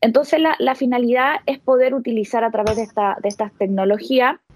[0.00, 3.28] Entonces la, finalidad es poder utilizar a través de, esta, de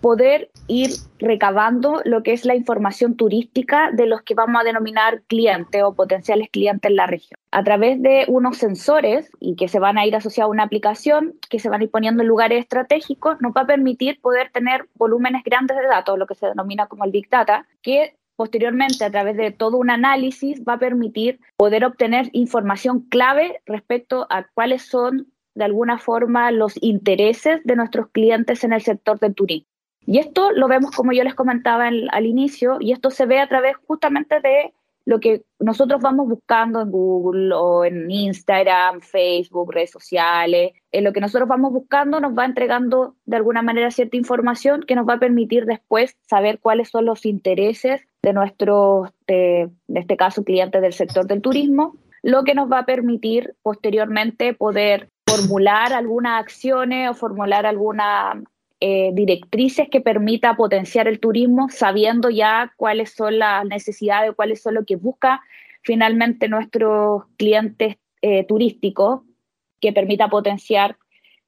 [0.01, 5.23] poder ir recabando lo que es la información turística de los que vamos a denominar
[5.27, 7.39] clientes o potenciales clientes en la región.
[7.51, 11.35] A través de unos sensores y que se van a ir asociados a una aplicación
[11.49, 14.87] que se van a ir poniendo en lugares estratégicos, nos va a permitir poder tener
[14.95, 19.11] volúmenes grandes de datos, lo que se denomina como el Big Data, que posteriormente a
[19.11, 24.83] través de todo un análisis va a permitir poder obtener información clave respecto a cuáles
[24.83, 25.27] son
[25.57, 29.67] de alguna forma los intereses de nuestros clientes en el sector del turismo.
[30.07, 33.49] Y esto lo vemos como yo les comentaba al inicio, y esto se ve a
[33.49, 34.73] través justamente de
[35.05, 41.13] lo que nosotros vamos buscando en Google o en Instagram, Facebook, redes sociales, en lo
[41.13, 45.15] que nosotros vamos buscando nos va entregando de alguna manera cierta información que nos va
[45.15, 50.93] a permitir después saber cuáles son los intereses de nuestros, de, este caso, clientes del
[50.93, 57.15] sector del turismo, lo que nos va a permitir posteriormente poder formular algunas acciones o
[57.15, 58.37] formular algunas
[58.81, 64.75] eh, directrices que permita potenciar el turismo, sabiendo ya cuáles son las necesidades, cuáles son
[64.75, 65.41] lo que busca
[65.83, 69.23] finalmente nuestros clientes eh, turísticos,
[69.81, 70.97] que permita potenciar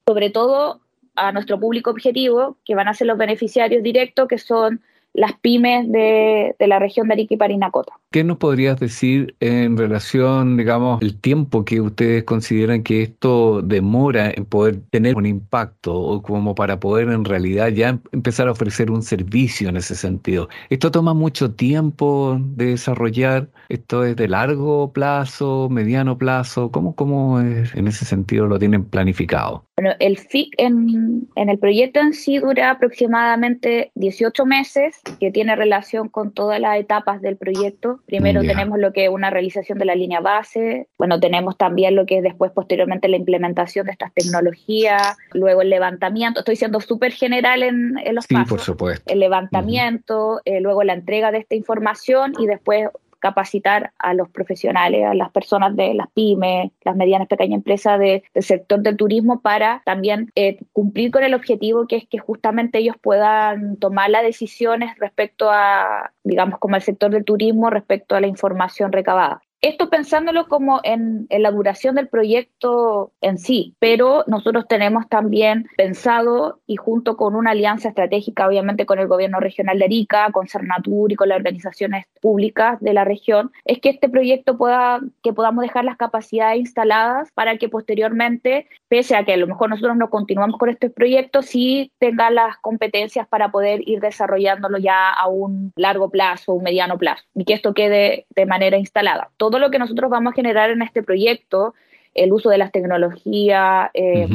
[0.07, 0.81] sobre todo
[1.17, 4.81] a nuestro público objetivo, que van a ser los beneficiarios directos, que son
[5.13, 8.00] las pymes de, la región de Arica y Parinacota.
[8.13, 14.33] ¿Qué nos podrías decir en relación, digamos, el tiempo que ustedes consideran que esto demora
[14.35, 18.91] en poder tener un impacto o como para poder en realidad ya empezar a ofrecer
[18.91, 20.49] un servicio en ese sentido?
[20.71, 23.49] ¿Esto toma mucho tiempo de desarrollar?
[23.69, 26.73] ¿Esto es de largo plazo, mediano plazo?
[26.73, 29.65] ¿Cómo, cómo en ese sentido lo tienen planificado?
[29.81, 35.57] Bueno, el FIC en, en, el proyecto en sí dura aproximadamente 18 meses, que tiene
[35.57, 38.00] relación con todas las etapas del proyecto.
[38.07, 42.07] Primero tenemos lo que es una realización de la línea base, bueno, tenemos también lo
[42.07, 47.13] que es después, posteriormente, la implementación de estas tecnologías, luego el levantamiento, estoy siendo súper
[47.13, 49.13] general en, en, los sí, por supuesto.
[49.13, 52.89] El levantamiento, eh, luego la entrega de esta información y después
[53.21, 58.23] capacitar a los profesionales, a las personas de las pymes, las medianas, pequeñas empresas del
[58.35, 62.97] sector del turismo para también eh, cumplir con el objetivo que es que justamente ellos
[63.01, 68.27] puedan tomar las decisiones respecto a, digamos, como el sector del turismo, respecto a la
[68.27, 69.43] información recabada.
[69.63, 76.61] Esto pensándolo como en, la duración del proyecto en sí, pero nosotros tenemos también pensado
[76.67, 81.13] y junto con una alianza estratégica, obviamente con el gobierno regional de Arica, con Cernatur
[81.13, 85.61] y con las organizaciones públicas de la región, es que este proyecto pueda, que podamos
[85.61, 90.09] dejar las capacidades instaladas para que posteriormente, pese a que a lo mejor nosotros no
[90.09, 95.73] continuamos con este proyecto, sí tenga las competencias para poder ir desarrollándolo ya a un
[95.77, 100.11] largo plazo, un mediano plazo, y que esto quede de manera instalada lo que nosotros
[100.11, 101.75] vamos a generar en este proyecto,
[102.15, 104.27] el uso de las tecnologías, eh,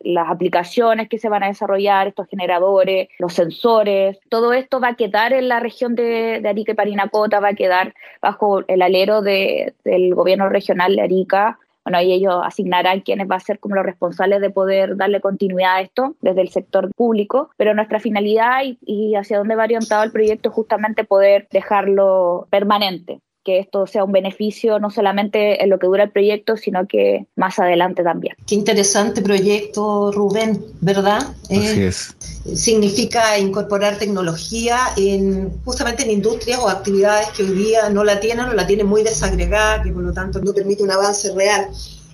[0.00, 4.96] las aplicaciones que se van a desarrollar, estos generadores, los sensores, todo esto va a
[4.96, 10.14] quedar en la región de, Arica y Parinacota, va a quedar bajo el alero del
[10.14, 11.58] gobierno regional de Arica.
[11.84, 15.76] Bueno, ahí ellos asignarán quiénes van a ser como los responsables de poder darle continuidad
[15.76, 20.04] a esto desde el sector público, pero nuestra finalidad y, y hacia dónde va orientado
[20.04, 25.70] el proyecto es justamente poder dejarlo permanente que esto sea un beneficio no solamente en
[25.70, 28.36] lo que dura el proyecto, sino que más adelante también.
[28.46, 31.34] Qué interesante proyecto, Rubén, ¿verdad?
[31.44, 32.16] Así eh, es.
[32.54, 38.46] Significa incorporar tecnología en justamente en industrias o actividades que hoy día no la tienen
[38.46, 41.68] o la tienen muy desagregada, que por lo tanto no permite un avance real.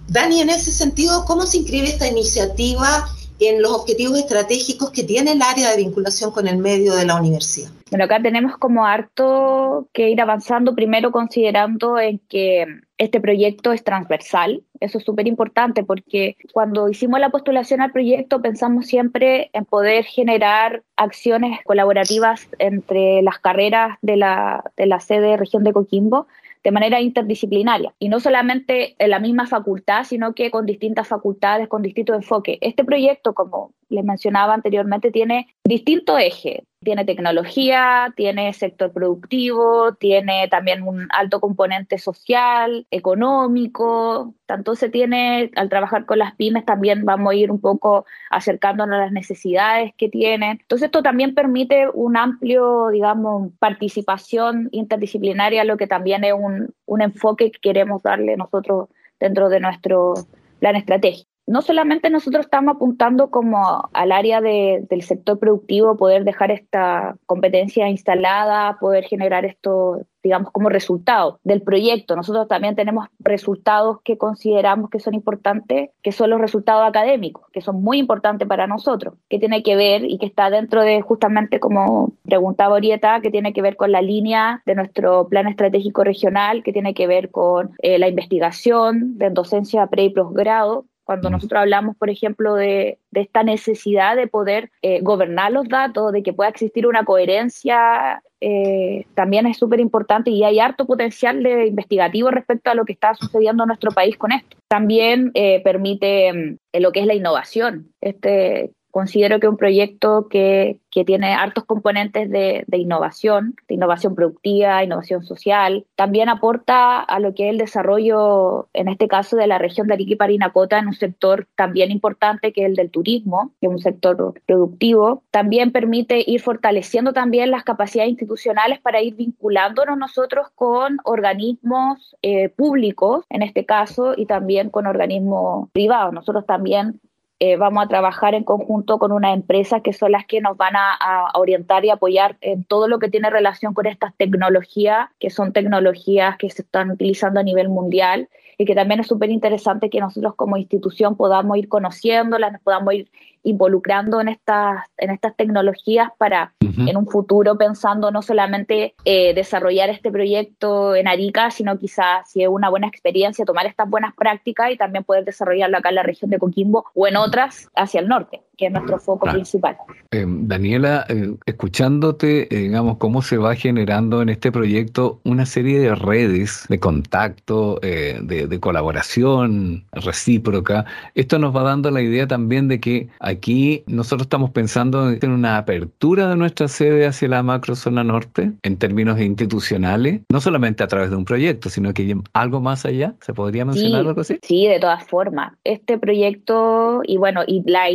[0.09, 3.09] Dani, en ese sentido, ¿cómo se inscribe esta iniciativa
[3.41, 7.16] en los objetivos estratégicos que tiene el área de vinculación con el medio de la
[7.16, 7.70] universidad?
[7.91, 12.66] Bueno, acá tenemos como harto que ir avanzando, primero considerando en que
[12.99, 14.62] este proyecto es transversal.
[14.80, 20.05] Eso es súper importante porque cuando hicimos la postulación al proyecto pensamos siempre en poder
[20.05, 26.26] generar acciones colaborativas entre las carreras de la, de la sede región de Coquimbo
[26.63, 31.69] de manera interdisciplinaria y no solamente en la misma facultad, sino que con distintas facultades,
[31.69, 32.59] con distintos enfoques.
[32.61, 36.63] Este proyecto, como les mencionaba anteriormente, tiene distintos ejes.
[36.89, 44.32] Tiene tecnología, tiene sector productivo, tiene también un alto componente social, económico.
[44.74, 49.01] Se tiene, al trabajar con las pymes, también vamos a ir un poco acercándonos a
[49.01, 50.61] las necesidades que tienen.
[50.62, 57.03] Entonces, esto también permite un amplio, digamos, participación interdisciplinaria, lo que también es un, un
[57.03, 58.89] enfoque que queremos darle nosotros
[59.20, 60.14] dentro de nuestro
[60.59, 66.51] plan estratégico no solamente nosotros estamos apuntando como al área del sector productivo, poder dejar
[66.51, 72.17] esta competencia instalada, poder generar esto, digamos, como resultado del proyecto.
[72.17, 77.63] Nosotros también tenemos resultados que consideramos que son importantes, que son los resultados académicos, que
[77.63, 81.61] son muy importantes para nosotros, que tiene que ver y que está dentro de justamente,
[81.61, 86.63] como preguntaba Orieta, que tiene que ver con la línea de nuestro plan estratégico regional,
[86.63, 91.63] que tiene que ver con eh, la investigación de docencia pre y posgrado, cuando nosotros
[91.63, 96.51] hablamos, por ejemplo, de, esta necesidad de poder eh, gobernar los datos, de que pueda
[96.51, 102.71] existir una coherencia, eh, también es súper importante y hay harto potencial de investigativo respecto
[102.71, 104.59] a lo que está sucediendo en nuestro país con esto.
[104.69, 107.91] También eh, permite mm, lo que es la innovación.
[108.03, 114.14] Este, considero que un proyecto que, que tiene hartos componentes de, de, innovación, de innovación
[114.14, 119.47] productiva, innovación social, también aporta a lo que es el desarrollo, en este caso, de
[119.47, 122.91] la región de Arica y Parinacota, en un sector también importante que es el del
[122.91, 125.22] turismo, que es un sector productivo.
[125.30, 132.49] También permite ir fortaleciendo también las capacidades institucionales para ir vinculándonos nosotros con organismos eh,
[132.49, 136.12] públicos, en este caso, y también con organismos privados.
[136.12, 137.01] Nosotros también
[137.41, 140.74] eh, vamos a trabajar en conjunto con una empresa que son las que nos van
[140.76, 145.53] a, orientar y apoyar en todo lo que tiene relación con estas tecnologías, que son
[145.53, 148.28] tecnologías que se están utilizando a nivel mundial
[148.59, 152.93] y que también es súper interesante que nosotros como institución podamos ir conociéndolas, nos podamos
[152.93, 153.11] ir
[153.45, 159.91] involucrando en estas, en estas tecnologías para en un futuro pensando no solamente eh, desarrollar
[159.91, 164.73] este proyecto en Arica, sino quizás si es una buena experiencia tomar estas buenas prácticas
[164.73, 168.09] y también poder desarrollarlo acá en la región de Coquimbo o en otras hacia el
[168.09, 169.77] norte que es nuestro foco principal.
[170.11, 175.95] Eh, Daniela, eh, escuchándote, digamos, cómo se va generando en este proyecto una serie de
[175.95, 180.85] redes de contacto, de, de, colaboración recíproca,
[181.15, 185.59] esto nos va dando la idea también de que Aquí nosotros estamos pensando en una
[185.59, 191.11] apertura de nuestra sede hacia la macrozona norte en términos institucionales, no solamente a través
[191.11, 193.15] de un proyecto, sino que algo más allá.
[193.21, 194.39] ¿Se podría mencionar algo así?
[194.43, 195.53] Sí, de todas formas.
[195.65, 197.91] Este proyecto y bueno, y las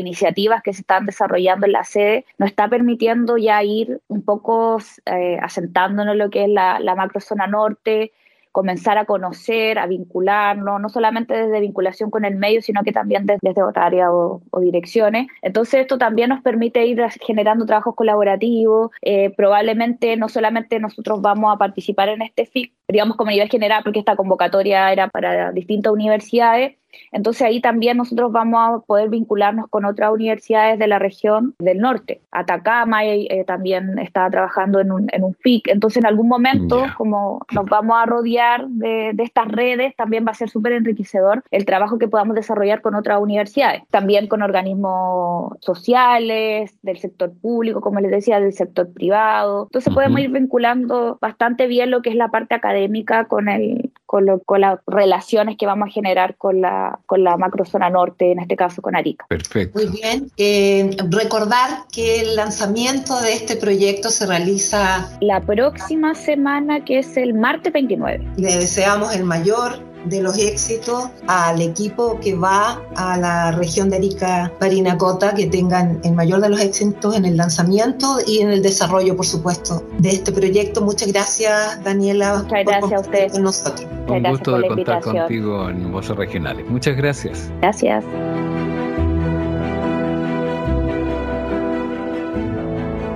[0.54, 4.78] iniciativas que se están desarrollando en la sede nos está permitiendo ya ir un poco
[5.06, 8.12] eh, asentándonos en lo que es la, la macrozona norte,
[8.54, 13.26] comenzar a conocer, a vincularnos, no solamente desde vinculación con el medio, sino que también
[13.26, 15.28] desde, otra área o, direcciones.
[15.42, 18.92] Entonces esto también nos permite ir generando trabajos colaborativos.
[19.02, 23.82] Eh, probablemente no solamente nosotros vamos a participar en este FIC, digamos como nivel general,
[23.84, 26.76] porque esta convocatoria era para distintas universidades,
[27.12, 31.80] entonces ahí también nosotros vamos a poder vincularnos con otras universidades de la región del
[31.80, 32.22] norte.
[32.32, 35.70] Atacama eh, también está trabajando en un, en un FIC.
[35.70, 40.32] Entonces en algún momento, como nos vamos a rodear de, de estas redes, también va
[40.32, 43.84] a ser súper enriquecedor el trabajo que podamos desarrollar con otras universidades.
[43.90, 49.64] También con organismos sociales, del sector público, como les decía, del sector privado.
[49.64, 52.83] Entonces podemos ir vinculando bastante bien lo que es la parte académica
[53.28, 57.90] con, el, con, con las relaciones que vamos a generar con la con la macrozona
[57.90, 59.26] norte, en este caso con Arica.
[59.28, 59.80] Perfecto.
[59.80, 60.32] Muy bien.
[60.38, 67.18] Eh, recordar que el lanzamiento de este proyecto se realiza la próxima semana, que es
[67.18, 68.26] el martes 29.
[68.38, 73.98] Le deseamos el mayor de los éxitos al equipo que va a la región de
[73.98, 78.62] Arica Parinacota, que tengan el mayor de los éxitos en el lanzamiento y en el
[78.62, 80.82] desarrollo, por supuesto, de este proyecto.
[80.82, 82.44] Muchas gracias, Daniela.
[82.44, 83.32] Muchas gracias a usted.
[83.32, 83.88] Con nosotros.
[84.08, 86.70] Un gusto de contar contigo en Voces Regionales.
[86.70, 87.50] Muchas gracias.
[87.62, 88.04] Gracias.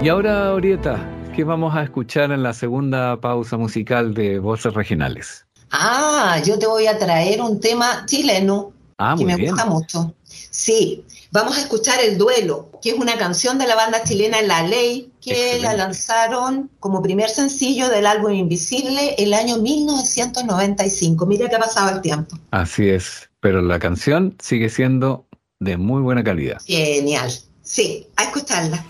[0.01, 0.99] Y ahora, Orieta,
[1.35, 5.46] ¿qué vamos a escuchar en la segunda pausa musical de Voces Regionales?
[5.71, 9.51] Ah, yo te voy a traer un tema chileno ah, que me bien.
[9.51, 10.13] gusta mucho.
[10.49, 14.63] Sí, vamos a escuchar El Duelo, que es una canción de la banda chilena La
[14.63, 15.67] Ley, que Excelente.
[15.67, 21.25] la lanzaron como primer sencillo del álbum Invisible el año 1995.
[21.25, 22.37] Mira que ha pasado el tiempo.
[22.51, 25.27] Así es, pero la canción sigue siendo
[25.59, 26.61] de muy buena calidad.
[26.65, 27.31] Genial.
[27.61, 28.83] Sí, a escucharla.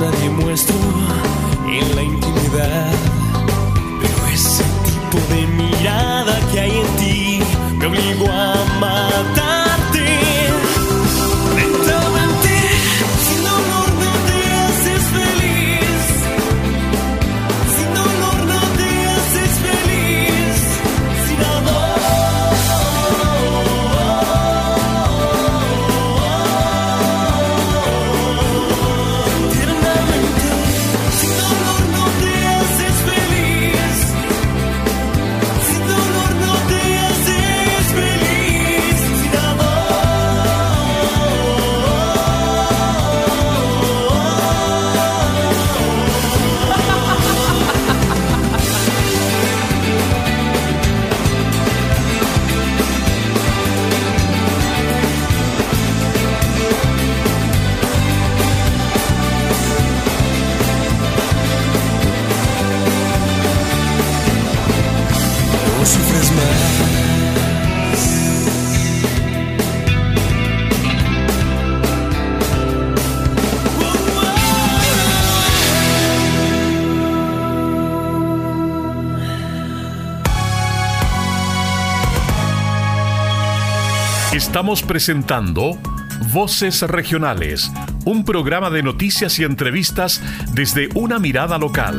[0.00, 1.29] Nadie muestro
[84.70, 85.76] Presentando
[86.32, 87.72] Voces Regionales,
[88.04, 91.98] un programa de noticias y entrevistas desde una mirada local.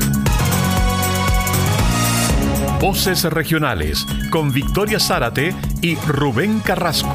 [2.79, 7.13] Voces Regionales con Victoria Zárate y Rubén Carrasco.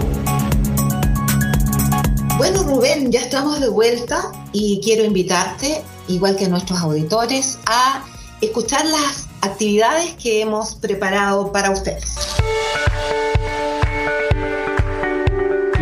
[2.37, 8.05] Bueno, Rubén, ya estamos de vuelta y quiero invitarte, igual que nuestros auditores, a
[8.43, 12.16] escuchar las actividades que hemos preparado para ustedes.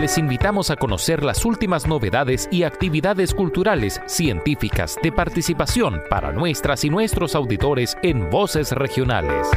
[0.04, 6.84] Les invitamos a conocer las últimas novedades y actividades culturales, científicas, de participación para nuestras
[6.84, 9.48] y nuestros auditores en Voces Regionales.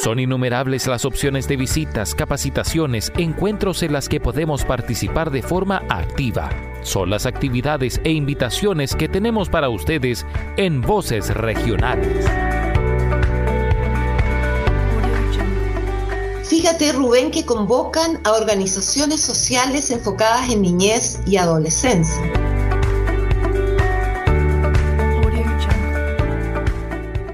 [0.00, 5.82] Son innumerables las opciones de visitas, capacitaciones, encuentros en las que podemos participar de forma
[5.88, 6.48] activa.
[6.82, 10.24] Son las actividades e invitaciones que tenemos para ustedes
[10.56, 12.24] en Voces Regionales.
[16.64, 22.22] Fíjate, Rubén, que convocan a organizaciones sociales enfocadas en niñez y adolescencia.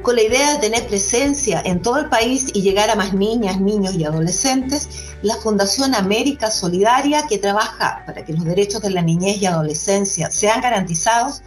[0.03, 3.61] Con la idea de tener presencia en todo el país y llegar a más niñas,
[3.61, 4.89] niños y adolescentes,
[5.23, 10.29] la Fundación América Solidaria, que trabaja para que los derechos de la niñez y adolescencia
[10.33, 11.43] sean garantizados,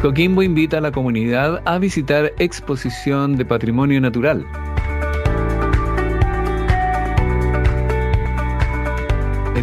[0.00, 4.46] Coquimbo invita a la comunidad a visitar exposición de patrimonio natural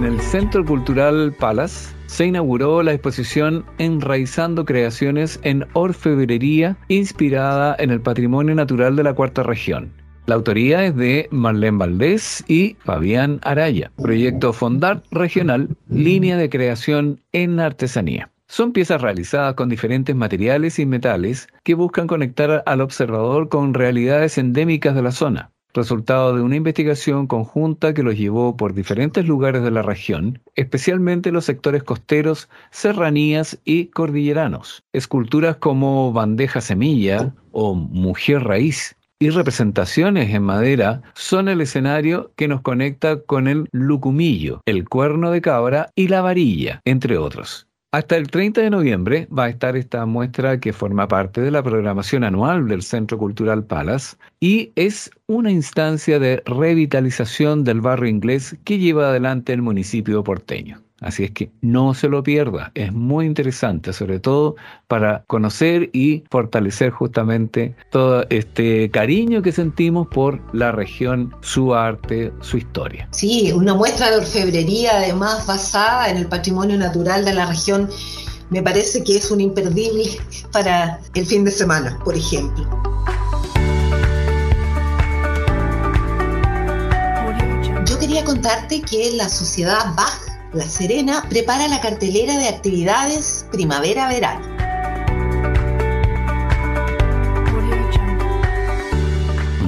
[0.03, 7.89] En el Centro Cultural Palace se inauguró la exposición Enraizando Creaciones en Orfebrería, inspirada en
[7.89, 9.93] el patrimonio natural de la cuarta región.
[10.25, 13.93] La autoría es de Marlene Valdés y Fabián Araya.
[13.95, 18.29] Proyecto Fondart Regional, línea de creación en artesanía.
[18.47, 24.37] Son piezas realizadas con diferentes materiales y metales que buscan conectar al observador con realidades
[24.37, 29.63] endémicas de la zona resultado de una investigación conjunta que los llevó por diferentes lugares
[29.63, 34.83] de la región, especialmente los sectores costeros, serranías y cordilleranos.
[34.93, 42.47] Esculturas como bandeja semilla o mujer raíz y representaciones en madera son el escenario que
[42.47, 47.67] nos conecta con el lucumillo, el cuerno de cabra y la varilla, entre otros.
[47.93, 51.61] Hasta el 30 de noviembre va a estar esta muestra que forma parte de la
[51.61, 58.57] programación anual del Centro Cultural Palace y es una instancia de revitalización del barrio inglés
[58.63, 60.81] que lleva adelante el municipio porteño.
[61.03, 64.55] Así es que no se lo pierda, es muy interesante, sobre todo
[64.87, 72.31] para conocer y fortalecer justamente todo este cariño que sentimos por la región, su arte,
[72.41, 73.07] su historia.
[73.11, 77.89] Sí, una muestra de orfebrería además basada en el patrimonio natural de la región
[78.49, 80.05] me parece que es un imperdible
[80.51, 82.63] para el fin de semana, por ejemplo.
[87.85, 94.53] Yo quería contarte que la sociedad Bach la Serena prepara la cartelera de actividades primavera-verano.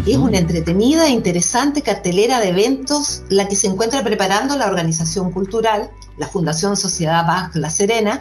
[0.05, 5.31] Es una entretenida e interesante cartelera de eventos la que se encuentra preparando la organización
[5.31, 8.19] cultural, la Fundación Sociedad Bach La Serena,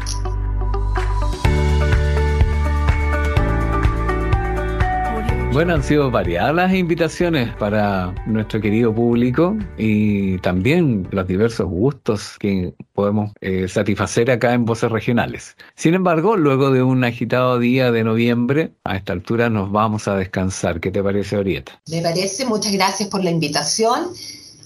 [5.53, 12.39] Bueno, han sido variadas las invitaciones para nuestro querido público y también los diversos gustos
[12.39, 15.55] que podemos eh, satisfacer acá en Voces Regionales.
[15.75, 20.17] Sin embargo, luego de un agitado día de noviembre, a esta altura nos vamos a
[20.17, 20.81] descansar.
[20.81, 21.79] ¿Qué te parece, Orieta?
[21.87, 24.07] Me parece, muchas gracias por la invitación.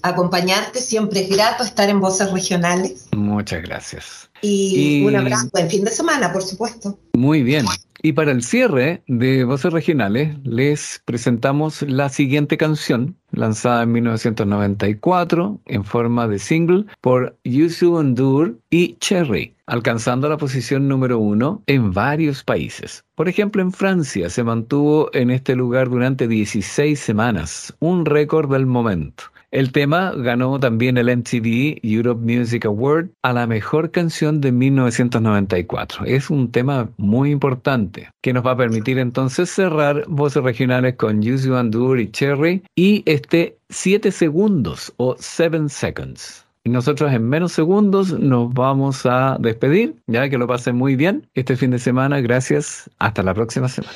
[0.03, 3.09] Acompañarte, siempre es grato estar en Voces Regionales.
[3.11, 4.29] Muchas gracias.
[4.41, 5.05] Y, y...
[5.05, 6.97] un abrazo, buen fin de semana, por supuesto.
[7.13, 7.65] Muy bien.
[8.07, 15.59] Y para el cierre de Voces Regionales, les presentamos la siguiente canción, lanzada en 1994
[15.65, 21.91] en forma de single por Yusu Endur y Cherry, alcanzando la posición número uno en
[21.91, 23.03] varios países.
[23.15, 28.67] Por ejemplo, en Francia se mantuvo en este lugar durante 16 semanas, un récord del
[28.67, 29.25] momento.
[29.49, 36.05] El tema ganó también el MTV Europe Music Award a la mejor canción de 1994.
[36.05, 41.21] Es un tema muy importante que nos va a permitir entonces cerrar voces regionales con
[41.21, 46.45] Yuzu Andur y Cherry y este 7 segundos o 7 seconds.
[46.65, 49.95] Nosotros en menos segundos nos vamos a despedir.
[50.07, 52.19] Ya que lo pasen muy bien este fin de semana.
[52.19, 52.89] Gracias.
[52.99, 53.95] Hasta la próxima semana.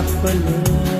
[0.00, 0.99] up alone.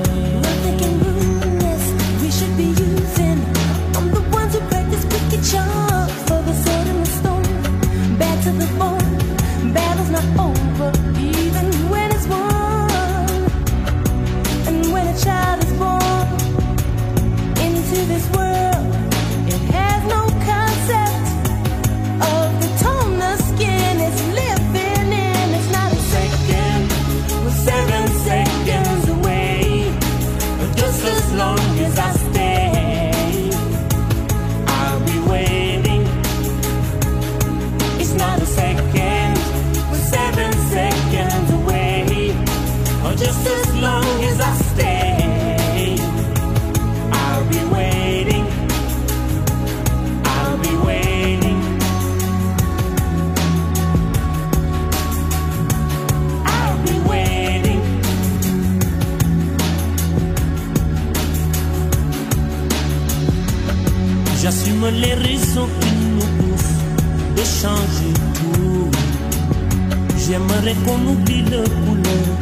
[70.62, 72.36] J'aimerais qu'on oublie le couleur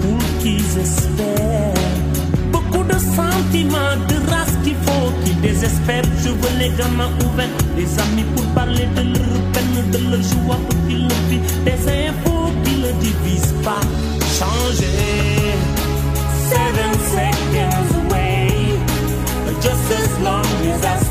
[0.00, 1.74] pour qu'ils espèrent.
[2.50, 6.04] Beaucoup de sentiments, de race qu'il faut qu'ils désespèrent.
[6.24, 10.56] Je veux les gamins ouverts, des amis pour parler de leur peine, de leur joie
[10.66, 11.64] pour qu'ils le vivent.
[11.64, 13.80] Des infos qui ne divisent pas.
[14.38, 14.86] Changer.
[16.48, 18.48] Seven seconds away.
[19.60, 21.09] Just as long as I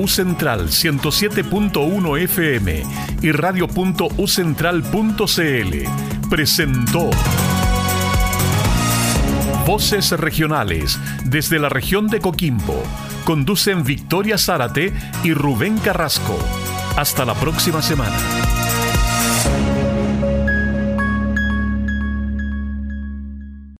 [0.00, 2.82] U Central 107.1 FM
[3.22, 7.10] y radio.ucentral.cl presentó
[9.66, 12.82] Voces Regionales desde la región de Coquimbo.
[13.24, 16.38] Conducen Victoria Zárate y Rubén Carrasco.
[16.96, 18.16] Hasta la próxima semana.